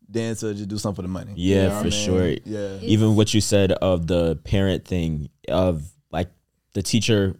[0.08, 1.32] than to just do something for the money.
[1.36, 1.90] Yeah, You know for I mean?
[1.90, 2.28] sure.
[2.44, 2.78] Yeah.
[2.82, 6.28] even what you said of the parent thing of like
[6.74, 7.36] the teacher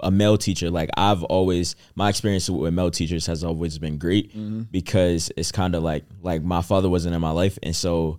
[0.00, 4.30] a male teacher like i've always my experience with male teachers has always been great
[4.34, 4.62] Mm-hmm.
[4.70, 8.18] because it's kind of like like my father wasn't in my life and so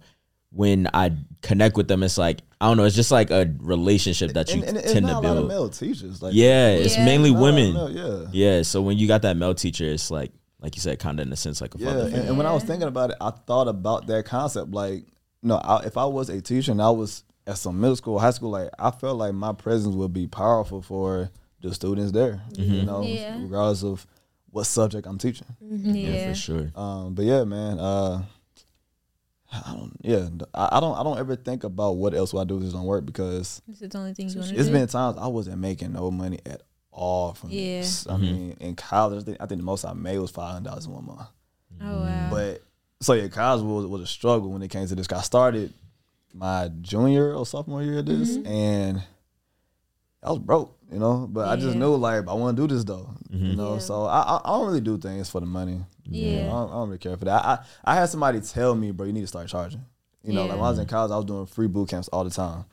[0.52, 4.34] when i connect with them it's like i don't know it's just like a relationship
[4.34, 6.22] that you And, and it's tend not to a lot of build male teachers.
[6.22, 7.92] Like yeah it's mainly not a lot of women male,
[8.32, 8.56] yeah.
[8.58, 10.32] yeah so when you got that male teacher it's like
[10.64, 12.48] like you said kind of in a sense like a Yeah, father and, and when
[12.48, 14.72] I was thinking about it, I thought about that concept.
[14.72, 15.06] Like,
[15.44, 18.32] no, I, if I was a teacher and I was at some middle school, high
[18.32, 21.30] school, like I felt like my presence would be powerful for
[21.62, 22.42] the students there.
[22.58, 23.38] You know, Yeah.
[23.42, 24.08] regardless of
[24.52, 25.48] what subject I'm teaching.
[25.62, 26.28] yeah yeah.
[26.30, 27.80] for sure Um, but yeah, man.
[27.80, 28.24] Uh,
[29.52, 29.96] I don't.
[30.02, 30.98] Yeah, I, I don't.
[30.98, 33.62] I don't ever think about what else would I do if this don't work because
[33.68, 34.74] This is the only thing you want to it's do.
[34.74, 37.82] been times I wasn't making no money at all from Yeah.
[37.82, 38.08] this.
[38.08, 40.70] I mean, in college, I think, I think the most I made was five hundred
[40.70, 41.28] dollars in one month.
[41.82, 42.28] oh wow.
[42.32, 42.62] But
[43.02, 45.12] so yeah, college was, was a struggle when it came to this.
[45.12, 45.74] I started
[46.34, 48.48] my junior or sophomore year of this, Mm-hmm.
[48.48, 49.04] and
[50.22, 51.28] I was broke, you know.
[51.30, 53.74] But I just knew like I want to do this though, you know.
[53.74, 53.80] Yeah.
[53.80, 55.82] So I, I I don't really do things for the money.
[56.06, 56.46] You know, Yeah.
[56.48, 57.44] I, don't, I don't really care for that.
[57.46, 59.84] I, I I had somebody tell me, bro, you need to start charging.
[60.24, 62.24] You know, like when I was in college, I was doing free boot camps all
[62.24, 62.64] the time.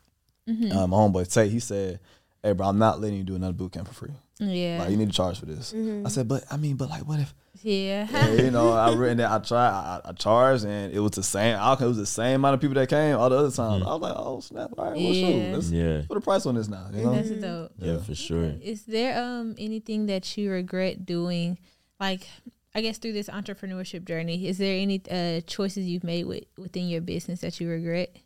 [0.48, 0.76] Mm-hmm.
[0.76, 1.98] Um, my homeboy Tate, he said,
[2.42, 4.10] "Hey, bro, I'm not letting you do another boot camp for free.
[4.38, 4.78] yeah.
[4.80, 7.20] Like, you need to charge for this." I said, "But I mean, but like, what
[7.20, 8.08] if?" yeah.
[8.10, 11.22] And, you know, I written that I tried, I, I charged, and it was the
[11.22, 11.86] same outcome.
[11.86, 13.82] It was the same amount of people that came all the other times.
[13.84, 14.70] I was like, oh snap!
[14.78, 15.26] All right, well, Yeah.
[15.26, 16.88] shoot, let's yeah put a price on this now.
[16.92, 17.72] You know, That's dope.
[17.78, 21.58] yeah for sure Is there um anything that you regret doing,
[21.98, 22.26] like
[22.74, 24.46] I guess through this entrepreneurship journey?
[24.46, 28.16] Is there any uh choices you've made with within your business that you regret?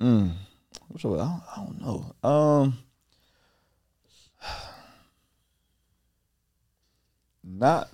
[0.00, 0.32] mm.
[0.94, 2.28] I don't, I don't know.
[2.28, 2.78] Um,
[7.44, 7.88] not,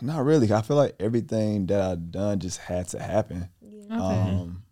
[0.00, 0.52] not really.
[0.52, 3.48] I feel like everything that I've done just had to happen.
[3.90, 3.94] Okay.
[3.98, 4.62] Um.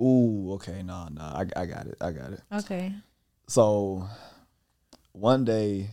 [0.00, 2.40] Ooh, okay, no, no, I, I got it, I got it.
[2.52, 2.92] okay.
[3.48, 4.06] So
[5.12, 5.90] one day,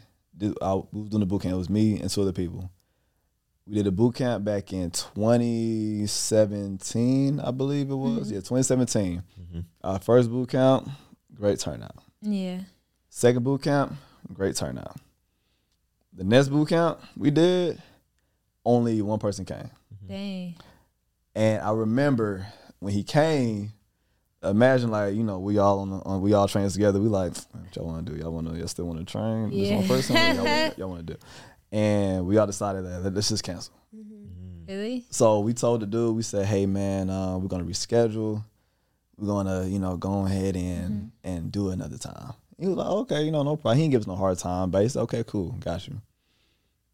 [0.62, 1.56] I was doing the boot camp.
[1.56, 2.70] It was me and two other people.
[3.68, 8.28] We did a boot camp back in 2017, I believe it was.
[8.28, 8.34] Mm-hmm.
[8.36, 9.24] Yeah, 2017.
[9.42, 9.60] Mm-hmm.
[9.84, 10.88] Our first boot camp,
[11.34, 11.96] great turnout.
[12.22, 12.60] Yeah.
[13.10, 13.94] Second boot camp,
[14.34, 14.96] great turnout.
[16.14, 17.82] The next boot camp we did,
[18.64, 19.58] only one person came.
[19.58, 20.08] Mm-hmm.
[20.08, 20.56] Dang.
[21.36, 22.46] And I remember
[22.80, 23.74] when he came,
[24.44, 27.00] imagine like you know we all on, the, on we all train together.
[27.00, 28.20] We like what y'all want to do?
[28.20, 29.78] Y'all want to y'all still want to train this Yeah.
[29.78, 30.16] one person?
[30.16, 31.20] Y'all, y'all want to do?
[31.76, 33.74] And we all decided that let's just cancel.
[34.66, 35.06] Really?
[35.10, 38.46] So we told the dude, we said, "Hey man, uh, we're gonna reschedule.
[39.18, 42.88] We're gonna, you know, go ahead and and do it another time." He was like,
[42.88, 45.02] "Okay, you know, no problem." He didn't give us no hard time, but he said,
[45.02, 46.02] "Okay, cool, got you."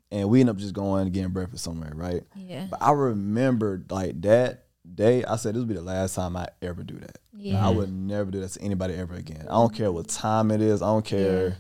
[0.09, 2.23] And we ended up just going and getting breakfast somewhere, right?
[2.35, 2.65] Yeah.
[2.69, 4.65] But I remember like that
[4.95, 7.19] day, I said this would be the last time I ever do that.
[7.33, 7.65] Yeah.
[7.65, 9.45] I would never do that to anybody ever again.
[9.47, 10.81] I don't care what time it is.
[10.81, 11.57] I don't care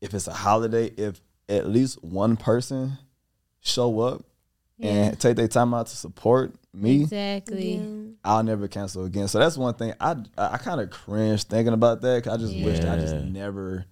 [0.00, 0.86] if it's a holiday.
[0.86, 2.98] If at least one person
[3.60, 4.24] show up
[4.78, 4.90] Yeah.
[4.90, 7.80] and take their time out to support me, Exactly.
[8.24, 9.28] I'll never cancel again.
[9.28, 12.24] So that's one thing I I kind of cringe thinking about that.
[12.24, 13.84] 'cause I just wish that I just never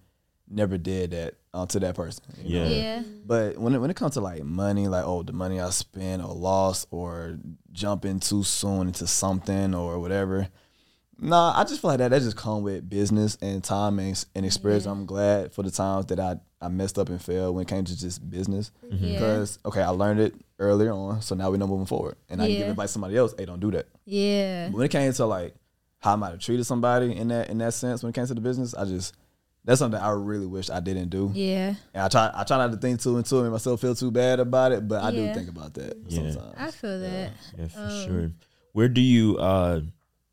[0.49, 2.23] never did that uh, to that person.
[2.43, 2.65] you know?
[2.65, 2.69] Yeah.
[2.75, 3.03] Yeah.
[3.25, 6.21] But when it, when it comes to like money, like oh the money I spent
[6.23, 7.39] or lost or
[7.71, 10.47] jumping too soon into something or whatever.
[11.23, 14.45] Nah, I just feel like that that just come with business and time and, and
[14.45, 14.85] experience.
[14.85, 17.85] I'm glad for the times that I, I messed up and failed when it came
[17.85, 18.71] to just business.
[18.91, 19.13] Yeah.
[19.13, 22.15] Because okay, I learned it earlier on, so now we know moving forward.
[22.29, 22.71] And I can give Yeah.
[22.71, 23.87] advice to somebody else, hey, don't do that.
[24.05, 24.67] Yeah.
[24.67, 25.55] But when it came to like
[25.99, 28.33] how I might have treated somebody in that in that sense, when it came to
[28.33, 29.15] the business, I just
[29.65, 31.31] that's something I really wish I didn't do.
[31.33, 31.75] Yeah.
[31.93, 34.11] And I try I try not to think too into it and myself feel too
[34.11, 35.27] bad about it, but I Yeah.
[35.33, 36.31] do think about that Yeah.
[36.31, 36.55] sometimes.
[36.57, 37.31] I feel that.
[37.57, 38.31] Yeah, for Um, sure.
[38.73, 39.81] Where do you uh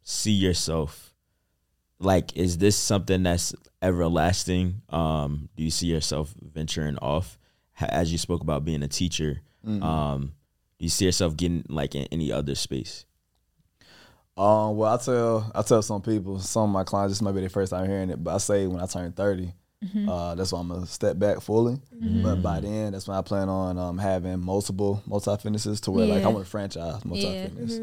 [0.02, 1.12] see yourself?
[1.98, 4.82] Like, is this something that's everlasting?
[4.88, 7.38] Um, do you see yourself venturing off?
[7.78, 9.82] As you spoke about being a teacher, Mhm.
[9.82, 10.20] um,
[10.78, 13.04] do you see yourself getting like in any other space?
[14.36, 17.40] Um, well, I tell I tell some people, some of my clients, this might be
[17.40, 20.10] their first time hearing it, but I say when I turn 30 Mm-hmm.
[20.10, 21.80] uh, that's when I'm gonna step back fully.
[21.90, 26.06] But by then, that's when I plan on um, having multiple multi fitnesses to where
[26.06, 26.28] like Yeah.
[26.28, 27.44] I want to franchise multi Yeah.
[27.44, 27.78] fitness.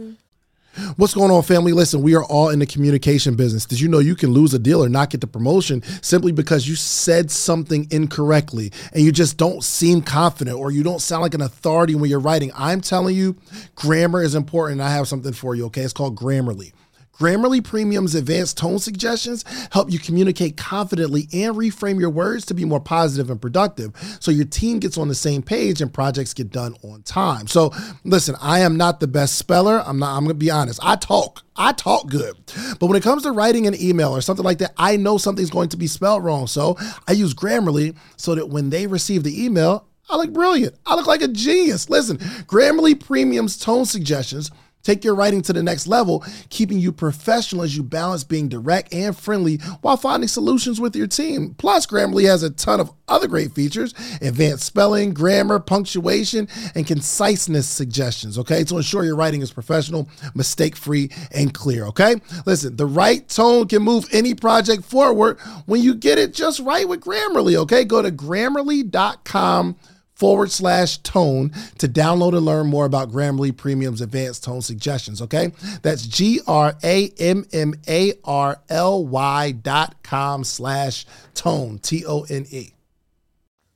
[0.96, 1.72] What's going on, family?
[1.72, 3.66] Listen, we are all in the communication business.
[3.66, 6.68] Did you know you can lose a deal or not get the promotion simply because
[6.68, 11.34] you said something incorrectly and you just don't seem confident or you don't sound like
[11.34, 12.52] an authority when you're writing?
[12.56, 13.36] I'm telling you,
[13.76, 14.82] grammar is important.
[14.82, 15.82] I have something for you, okay?
[15.82, 16.74] It's called Grammarly.
[17.20, 22.64] Grammarly Premium's advanced tone suggestions help you communicate confidently and reframe your words to be
[22.64, 26.52] more positive and productive so your team gets on the same page and projects get
[26.52, 27.48] done on time.
[27.48, 29.82] So, listen, I am not the best speller.
[29.86, 30.80] I'm not I'm going to be honest.
[30.84, 31.44] I talk.
[31.56, 32.36] I talk good.
[32.80, 35.50] But when it comes to writing an email or something like that, I know something's
[35.50, 36.48] going to be spelled wrong.
[36.48, 40.76] So, I use Grammarly so that when they receive the email, I look brilliant.
[40.86, 41.90] I look like a genius.
[41.90, 44.52] Listen, Grammarly Premium's tone suggestions
[44.88, 48.94] take your writing to the next level, keeping you professional as you balance being direct
[48.94, 51.54] and friendly while finding solutions with your team.
[51.58, 57.68] Plus, Grammarly has a ton of other great features advanced spelling, grammar, punctuation, and conciseness
[57.68, 62.16] suggestions, okay, to ensure your writing is professional, mistake free, and clear, okay?
[62.46, 66.88] Listen, the right tone can move any project forward when you get it just right
[66.88, 67.84] with Grammarly, okay?
[67.84, 69.76] Go to grammarly.com
[70.18, 75.22] forward slash tone to download and learn more about Grammarly Premium's advanced tone suggestions.
[75.22, 75.52] Okay.
[75.84, 81.06] That's G R A M M A R L Y dot com slash
[81.36, 82.72] tone, T O N E.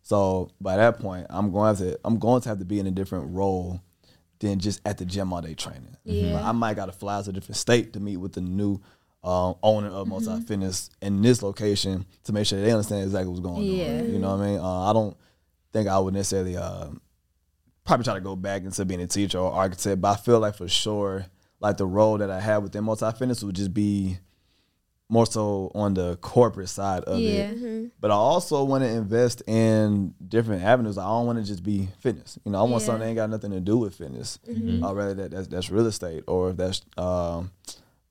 [0.01, 2.91] So by that point, I'm going to I'm going to have to be in a
[2.91, 3.81] different role
[4.39, 5.95] than just at the gym all day training.
[6.03, 6.33] Yeah.
[6.33, 8.81] Like, I might got to fly to a different state to meet with the new
[9.23, 10.41] um, owner of Mm-hmm.
[10.41, 13.99] Fitness in this location to make sure they understand exactly what's going Yeah.
[13.99, 14.11] on.
[14.11, 14.59] You know what I mean?
[14.59, 15.15] Uh, I don't
[15.73, 16.87] think I would necessarily uh,
[17.85, 20.55] probably try to go back into being a teacher or architect, but I feel like
[20.55, 21.25] for sure,
[21.59, 24.17] like the role that I have within Multi Fitness would just be
[25.09, 27.51] more so on the corporate side of Yeah.
[27.51, 27.91] it.
[27.99, 30.97] But I also want to invest in different avenues.
[30.97, 32.39] I don't want to just be fitness.
[32.45, 32.77] You know, I want Yeah.
[32.77, 32.85] Mm-hmm.
[32.85, 34.39] something that ain't got nothing to do with fitness.
[34.47, 37.51] Uh, rather that that's, that's real estate or if that's um,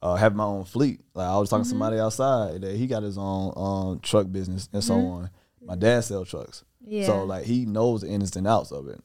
[0.03, 1.01] uh, have my own fleet.
[1.15, 1.69] Like I was talking Mm-hmm.
[1.69, 5.31] to somebody outside that he got his own um, truck business and so on.
[5.65, 6.70] My dad sell trucks, Mm-hmm.
[6.91, 7.07] Yeah.
[7.07, 9.01] so like he knows the ins and outs of it.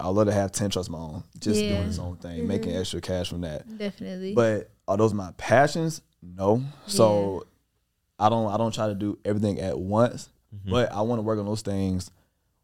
[0.00, 1.70] I love to have ten trust my own, just Yeah.
[1.74, 3.66] doing his own thing, making extra cash from that.
[3.78, 4.34] Definitely.
[4.34, 6.00] But are those my passions?
[6.22, 6.62] No.
[6.86, 7.44] So
[8.18, 10.30] I don't I don't try to do everything at once.
[10.54, 10.70] Mm-hmm.
[10.70, 12.10] But I want to work on those things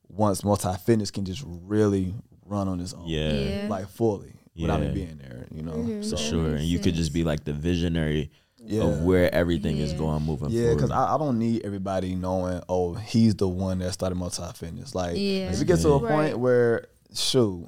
[0.09, 2.15] once multi fitness can just really
[2.47, 3.07] run on its own.
[3.07, 3.67] Yeah, Yeah.
[3.69, 4.33] Like fully.
[4.57, 6.01] Without me being there, you know.
[6.03, 6.55] So for sure.
[6.55, 8.31] And you could just be like the visionary
[8.67, 8.83] Yeah.
[8.85, 10.77] of where everything is going moving Yeah, forward.
[10.77, 14.95] because I, I don't need everybody knowing, oh, he's the one that started multi fitness.
[14.95, 15.51] Like, Yeah.
[15.53, 16.11] if it gets to a Right.
[16.11, 17.67] point where, shoot,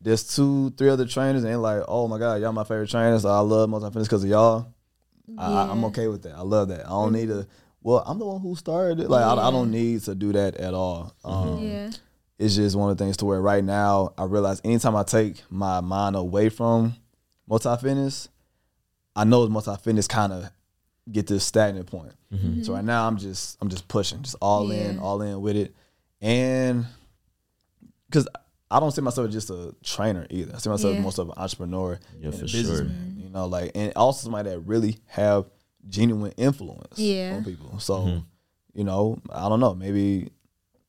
[0.00, 3.24] there's two, three other trainers, and like, oh my God, y'all my favorite trainers.
[3.24, 4.66] I love multi fitness because of y'all.
[5.38, 6.34] I, I'm okay with that.
[6.34, 6.84] I love that.
[6.84, 7.46] I don't need to.
[7.82, 9.08] Well, I'm the one who started it.
[9.10, 11.14] Like, I, I don't need to do that at all.
[11.24, 11.90] Um, yeah.
[12.38, 15.42] it's just one of the things to where right now I realize anytime I take
[15.50, 16.94] my mind away from
[17.48, 18.28] multi fitness,
[19.16, 20.50] I know as once I fitness kind of
[21.10, 22.12] get to a stagnant point.
[22.64, 25.74] So right now I'm just I'm just pushing, just all in, all in with it,
[26.20, 26.84] and
[28.06, 28.26] because
[28.70, 30.54] I don't see myself as just a trainer either.
[30.54, 30.98] I see myself Yeah.
[30.98, 32.60] as most of an entrepreneur, Yeah, and for a sure.
[32.60, 33.16] businessman.
[33.22, 35.46] You know, like and also somebody that really have
[35.88, 37.34] genuine influence Yeah.
[37.36, 37.78] on people.
[37.78, 38.18] So Mm-hmm.
[38.78, 40.30] you know, I don't know, maybe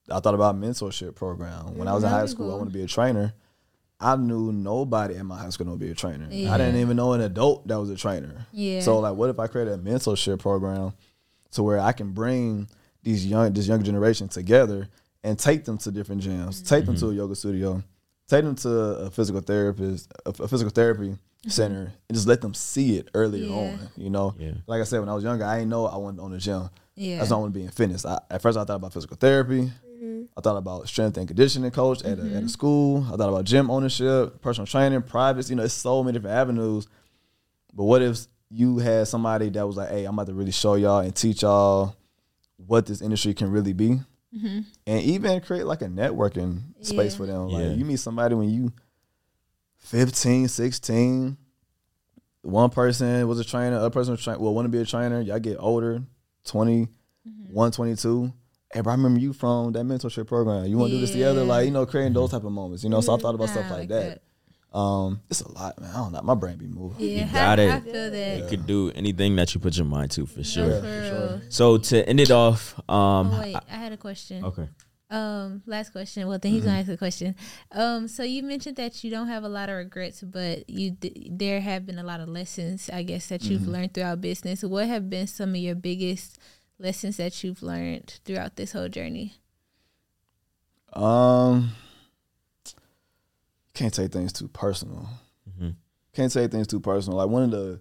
[0.10, 2.52] I thought about mentorship program when I was in high be school.
[2.54, 3.34] I want to be a trainer.
[4.00, 6.28] I knew nobody in my high school to be a trainer.
[6.30, 6.54] Yeah.
[6.54, 8.46] I didn't even know an adult that was a trainer.
[8.52, 8.82] Yeah.
[8.82, 10.94] So like, what if I created a mentorship program
[11.52, 12.68] to where I can bring
[13.04, 14.90] these young this younger generation together
[15.24, 17.18] and take them to different gyms, take them to a mm-hmm.
[17.20, 17.84] yoga studio,
[18.28, 21.50] take them to a physical therapist, a, a physical therapy mm-hmm.
[21.50, 23.56] center, and just let them see it earlier Yeah.
[23.56, 23.80] on.
[23.96, 24.56] You know, Yeah.
[24.68, 26.38] like I said, when I was younger, I didn't know I wanted to own a
[26.38, 26.70] gym.
[26.96, 27.18] Yeah.
[27.18, 28.06] That's not want to be in fitness.
[28.06, 29.72] I, at first, I thought about physical therapy.
[30.38, 32.48] I thought about strength and conditioning coach at, a, at a mm-hmm.
[32.48, 33.04] school.
[33.08, 35.50] I thought about gym ownership, personal training, privates.
[35.50, 36.88] You know, it's so many different avenues.
[37.74, 40.76] But what if you had somebody that was like, "Hey, I'm about to really show
[40.76, 41.96] y'all and teach y'all
[42.58, 44.00] what this industry can really be,"
[44.36, 44.60] mm-hmm.
[44.88, 47.18] and even create like a networking space Yeah.
[47.18, 47.50] for them.
[47.50, 47.74] Like Yeah.
[47.74, 48.72] you meet somebody when you
[49.78, 51.38] 15, 16.
[52.42, 55.20] One person was a trainer, other person was train well, want to be a trainer.
[55.22, 56.04] Y'all get older,
[56.46, 57.54] 20, mm-hmm.
[57.54, 58.32] 122.
[58.76, 60.66] Hey, bro, I remember you from that mentorship program.
[60.66, 61.44] You want to do this together?
[61.46, 62.84] Like, you know, creating those type of moments.
[62.84, 64.22] You know, so I thought about stuff like like that.
[64.78, 65.90] Um, it's a lot, man.
[65.92, 66.22] I don't know.
[66.22, 67.00] My brain be moving.
[67.08, 67.72] Yeah, You got I, it.
[67.72, 68.38] I feel that.
[68.40, 70.68] You could do anything that you put your mind to for sure.
[70.68, 71.42] No, for real.
[71.50, 74.44] So to end it off, um, Oh, wait, I had a question.
[74.44, 74.68] okay.
[75.10, 76.28] Um, last question.
[76.28, 76.68] Well, then he's Mm-hmm.
[76.70, 77.36] gonna ask a question.
[77.72, 81.30] Um, so you mentioned that you don't have a lot of regrets, but you d-
[81.32, 83.52] there have been a lot of lessons, I guess, that Mm-hmm.
[83.54, 84.64] you've learned throughout business.
[84.64, 86.40] What have been some of your biggest
[86.80, 89.34] lessons that you've learned throughout this whole journey?
[90.94, 91.72] Um,
[93.74, 95.10] can't take things too personal.
[96.14, 97.18] Can't take things too personal.
[97.18, 97.80] Like one of the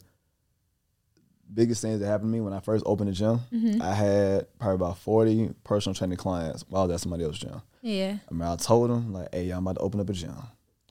[1.52, 3.40] biggest things that happened to me when I first opened the gym,
[3.80, 7.62] I had probably about forty personal training clients while I was at somebody else's gym.
[7.80, 8.16] Yeah.
[8.28, 10.34] I mean, I told them like, "Hey, I'm about to open up a gym."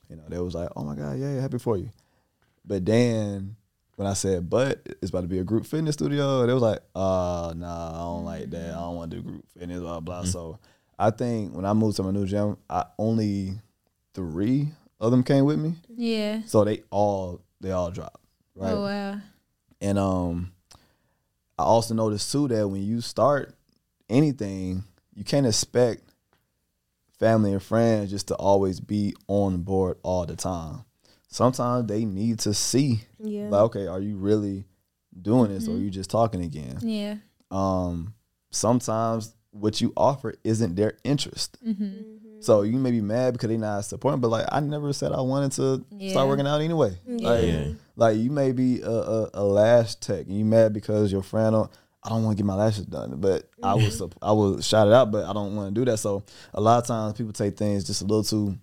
[0.09, 1.89] You know, they was like, "Oh my god, yeah, yeah, happy for you."
[2.63, 3.57] But then
[3.95, 6.79] when I said, "But it's about to be a group fitness studio," they was like,
[6.95, 8.71] "Uh, nah, I don't like that.
[8.71, 10.59] I don't want to do group fitness, blah blah." So
[10.97, 13.59] I think when I moved to my new gym, I only
[14.13, 14.69] three
[14.99, 16.41] of them came with me, Yeah.
[16.45, 18.23] so they all they all dropped,
[18.55, 18.73] right?
[18.73, 19.19] Oh wow.
[19.81, 20.53] And um,
[21.59, 23.53] I also noticed too that when you start
[24.09, 24.83] anything,
[25.13, 26.03] you can't expect
[27.19, 30.83] family and friends just to always be on board all the time.
[31.33, 33.49] Sometimes they need to see, Yeah.
[33.49, 34.65] like, okay, are you really
[35.19, 36.77] doing this, or are you just talking again?
[36.81, 37.15] Yeah.
[37.49, 38.13] Um,
[38.51, 41.57] sometimes what you offer isn't their interest.
[41.65, 42.39] Mm-hmm.
[42.39, 45.21] So you may be mad because they're not supporting, but like I never said I
[45.21, 46.11] wanted to Yeah.
[46.11, 46.97] start working out anyway.
[47.07, 47.67] Like, Yeah.
[47.95, 51.53] like you may be a, a, a lash tech and you mad because your friend
[51.53, 51.71] don't,
[52.03, 54.93] I don't want to get my lashes done, but I was I was shout it
[54.93, 55.97] out, but I don't want to do that.
[55.97, 56.23] So
[56.53, 58.57] a lot of times people take things just a little too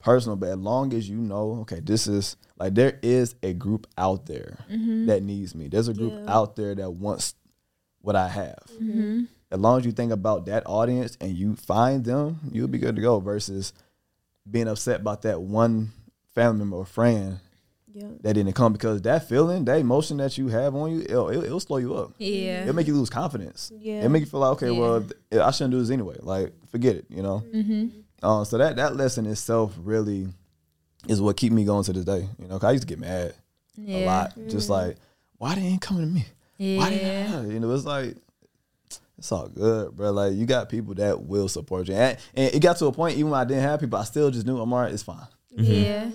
[0.00, 0.36] personal.
[0.36, 4.26] But as long as you know, okay, this is like there is a group out
[4.26, 5.68] there that needs me.
[5.68, 6.24] There's a group Yeah.
[6.34, 7.34] out there that wants
[8.00, 8.62] what I have.
[8.80, 9.24] Mm-hmm.
[9.50, 12.96] As long as you think about that audience and you find them, you'll be good
[12.96, 13.18] to go.
[13.20, 13.72] Versus
[14.50, 15.90] being upset about that one
[16.34, 17.40] family member or friend
[17.92, 18.08] Yeah.
[18.22, 21.44] that didn't come because that feeling, that emotion that you have on you, it'll, it'll,
[21.44, 22.12] it'll slow you up.
[22.18, 22.62] Yeah.
[22.62, 23.72] It'll make you lose confidence.
[23.74, 23.98] Yeah.
[24.00, 24.78] It'll make you feel like, okay, Yeah.
[24.78, 25.04] well,
[25.42, 26.16] I shouldn't do this anyway.
[26.20, 27.42] Like, forget it, you know?
[27.54, 27.88] Mm-hmm.
[28.22, 30.28] Um, so that, that lesson itself really
[31.06, 32.28] is what keep me going to this day.
[32.40, 33.34] You know, 'cause I used to get mad
[33.76, 33.96] Yeah.
[33.98, 34.32] a lot.
[34.48, 34.96] Just like,
[35.38, 36.26] why they ain't coming to me?
[36.78, 37.30] Why they Yeah.
[37.42, 37.46] not?
[37.48, 38.16] You know, it's like,
[39.16, 40.10] it's all good, bro.
[40.12, 41.94] Like, you got people that will support you.
[41.94, 44.30] And, and it got to a point, even when I didn't have people, I still
[44.30, 45.26] just knew, Omari, it's fine.
[45.56, 46.10] Yeah.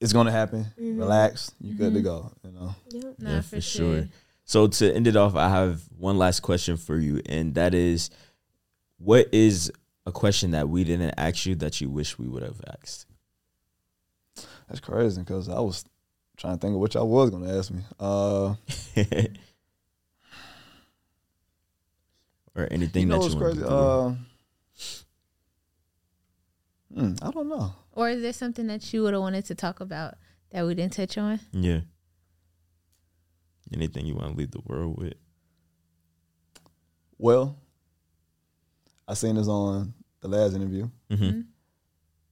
[0.00, 0.64] It's going to happen.
[0.80, 0.98] Mm-hmm.
[0.98, 1.52] Relax.
[1.60, 2.74] You good to go, you know?
[2.90, 3.02] Yeah.
[3.18, 4.08] Nah, yeah, for, for sure.
[4.44, 8.10] So to end it off, I have one last question for you, and that is,
[8.98, 9.70] what is
[10.06, 13.06] a question that we didn't ask you that you wish we would have asked?
[14.68, 15.84] That's crazy because I was
[16.36, 17.82] trying to think of what y'all was gonna ask me.
[18.00, 18.54] Uh,
[22.56, 23.66] or anything you know that what's you want crazy?
[23.66, 24.14] to Uh,
[26.94, 27.74] hmm, I don't know.
[27.92, 30.14] Or is there something that you would have wanted to talk about
[30.50, 31.40] that we didn't touch on?
[31.52, 31.80] Yeah.
[33.72, 35.14] Anything you want to leave the world with?
[37.18, 37.58] Well,
[39.08, 41.40] I seen this on the last interview, Mm-hmm.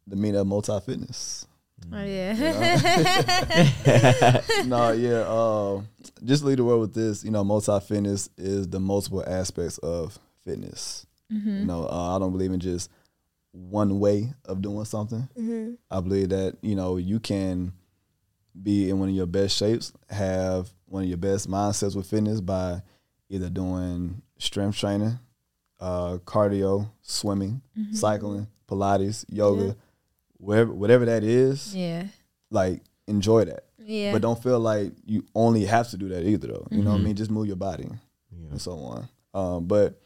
[0.06, 1.46] the meetup multi fitness.
[1.92, 2.34] Oh yeah.
[4.66, 5.24] no, yeah.
[5.26, 5.82] Uh,
[6.24, 7.24] just lead the world with this.
[7.24, 11.06] You know, multi fitness is the multiple aspects of fitness.
[11.32, 12.90] You know, uh, I don't believe in just
[13.52, 15.28] one way of doing something.
[15.38, 15.74] Mm-hmm.
[15.88, 17.72] I believe that you know you can
[18.60, 22.40] be in one of your best shapes, have one of your best mindsets with fitness
[22.40, 22.82] by
[23.28, 25.20] either doing strength training,
[25.80, 27.94] uh, cardio, swimming, Mhm.
[27.96, 29.72] cycling, Pilates, yoga, Yeah.
[30.38, 31.74] wherever whatever that is.
[31.74, 32.04] Yeah.
[32.50, 33.64] Like enjoy that.
[33.84, 34.12] Yeah.
[34.12, 36.66] But don't feel like you only have to do that either though.
[36.70, 37.04] You know what I Mhm.
[37.04, 37.16] mean?
[37.16, 37.88] Just move your body
[38.50, 39.08] and so on.
[39.34, 39.98] Um, but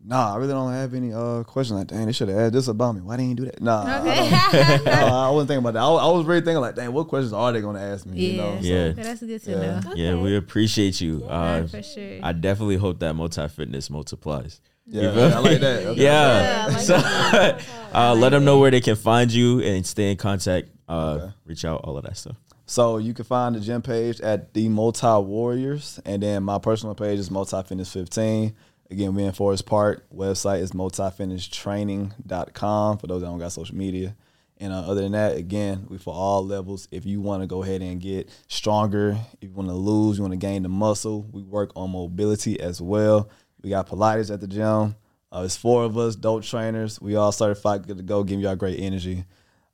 [0.00, 1.76] Nah, I really don't have any uh questions.
[1.76, 3.00] Like, dang, they should have asked this about me.
[3.00, 3.60] Why didn't you do that?
[3.60, 4.30] Nah, Okay.
[4.30, 5.82] don't- no, I wasn't thinking about that.
[5.82, 8.30] I, was- I was really thinking like, dang, what questions are they gonna ask me?
[8.30, 8.58] You know?
[8.60, 9.80] So, yeah, That's good to yeah.
[9.80, 9.94] know.
[9.96, 11.24] Yeah, we appreciate you.
[11.24, 12.20] uh, for sure.
[12.22, 14.60] I definitely hope that multi fitness multiplies.
[14.88, 15.86] Yeah, You feel I like that.
[15.86, 16.02] Okay.
[16.02, 16.66] Yeah.
[16.66, 17.62] Yeah, like so, that.
[17.94, 20.68] uh, let them know where they can find you and stay in contact.
[20.88, 22.36] Uh, Reach out, all of that stuff.
[22.66, 26.94] So you can find the gym page at the Multi Warriors, and then my personal
[26.94, 28.54] page is Multi Fitness 15.
[28.90, 30.04] Again, we in Forest Park.
[30.14, 34.16] Website is multifitnesstraining.com for those that don't got social media.
[34.60, 36.88] And uh, other than that, again, we for all levels.
[36.90, 40.22] If you want to go ahead and get stronger, if you want to lose, you
[40.22, 43.30] want to gain the muscle, we work on mobility as well.
[43.68, 44.96] We got Pilates at the gym.
[45.30, 46.98] Uh, it's four of us, dope trainers.
[47.02, 49.26] We all certified, good to go, giving y'all great energy.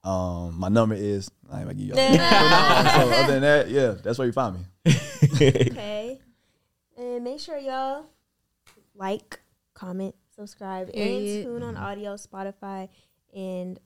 [0.02, 1.96] Um, my number is I ain't gonna give y'all.
[2.90, 4.94] So other than that, yeah, that's where you find me.
[5.34, 6.18] okay.
[6.96, 8.06] And make sure y'all
[8.96, 9.38] like,
[9.74, 11.36] comment, subscribe, Period.
[11.36, 12.88] and tune on audio, Spotify,
[13.32, 13.78] and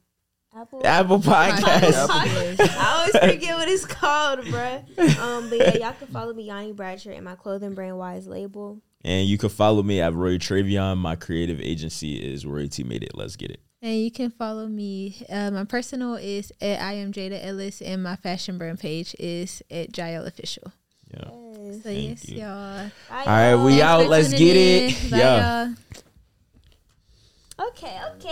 [0.56, 2.06] Apple Apple Podcasts.
[2.10, 5.18] I always forget what it's called, bruh.
[5.18, 8.80] Um, but yeah, y'all can follow me, Yanni Bradshaw, and my clothing brand Wise Label.
[9.04, 10.98] And you can follow me at Roy Travion.
[10.98, 13.12] My creative agency is Roy T Made It.
[13.14, 13.60] Let's get it.
[13.80, 15.24] And you can follow me.
[15.30, 19.62] Uh, my personal is at I am Jada Ellis, and my fashion brand page is
[19.70, 20.72] at Jael Official.
[21.14, 21.28] Yeah.
[21.28, 22.38] So Thank yes, you.
[22.40, 22.90] y'all.
[23.10, 24.08] All right, we Thanks out.
[24.08, 24.90] Let's get in.
[24.90, 25.10] it.
[25.12, 25.64] Bye, Yeah.
[25.66, 25.74] y'all.
[27.68, 28.28] Okay, okay.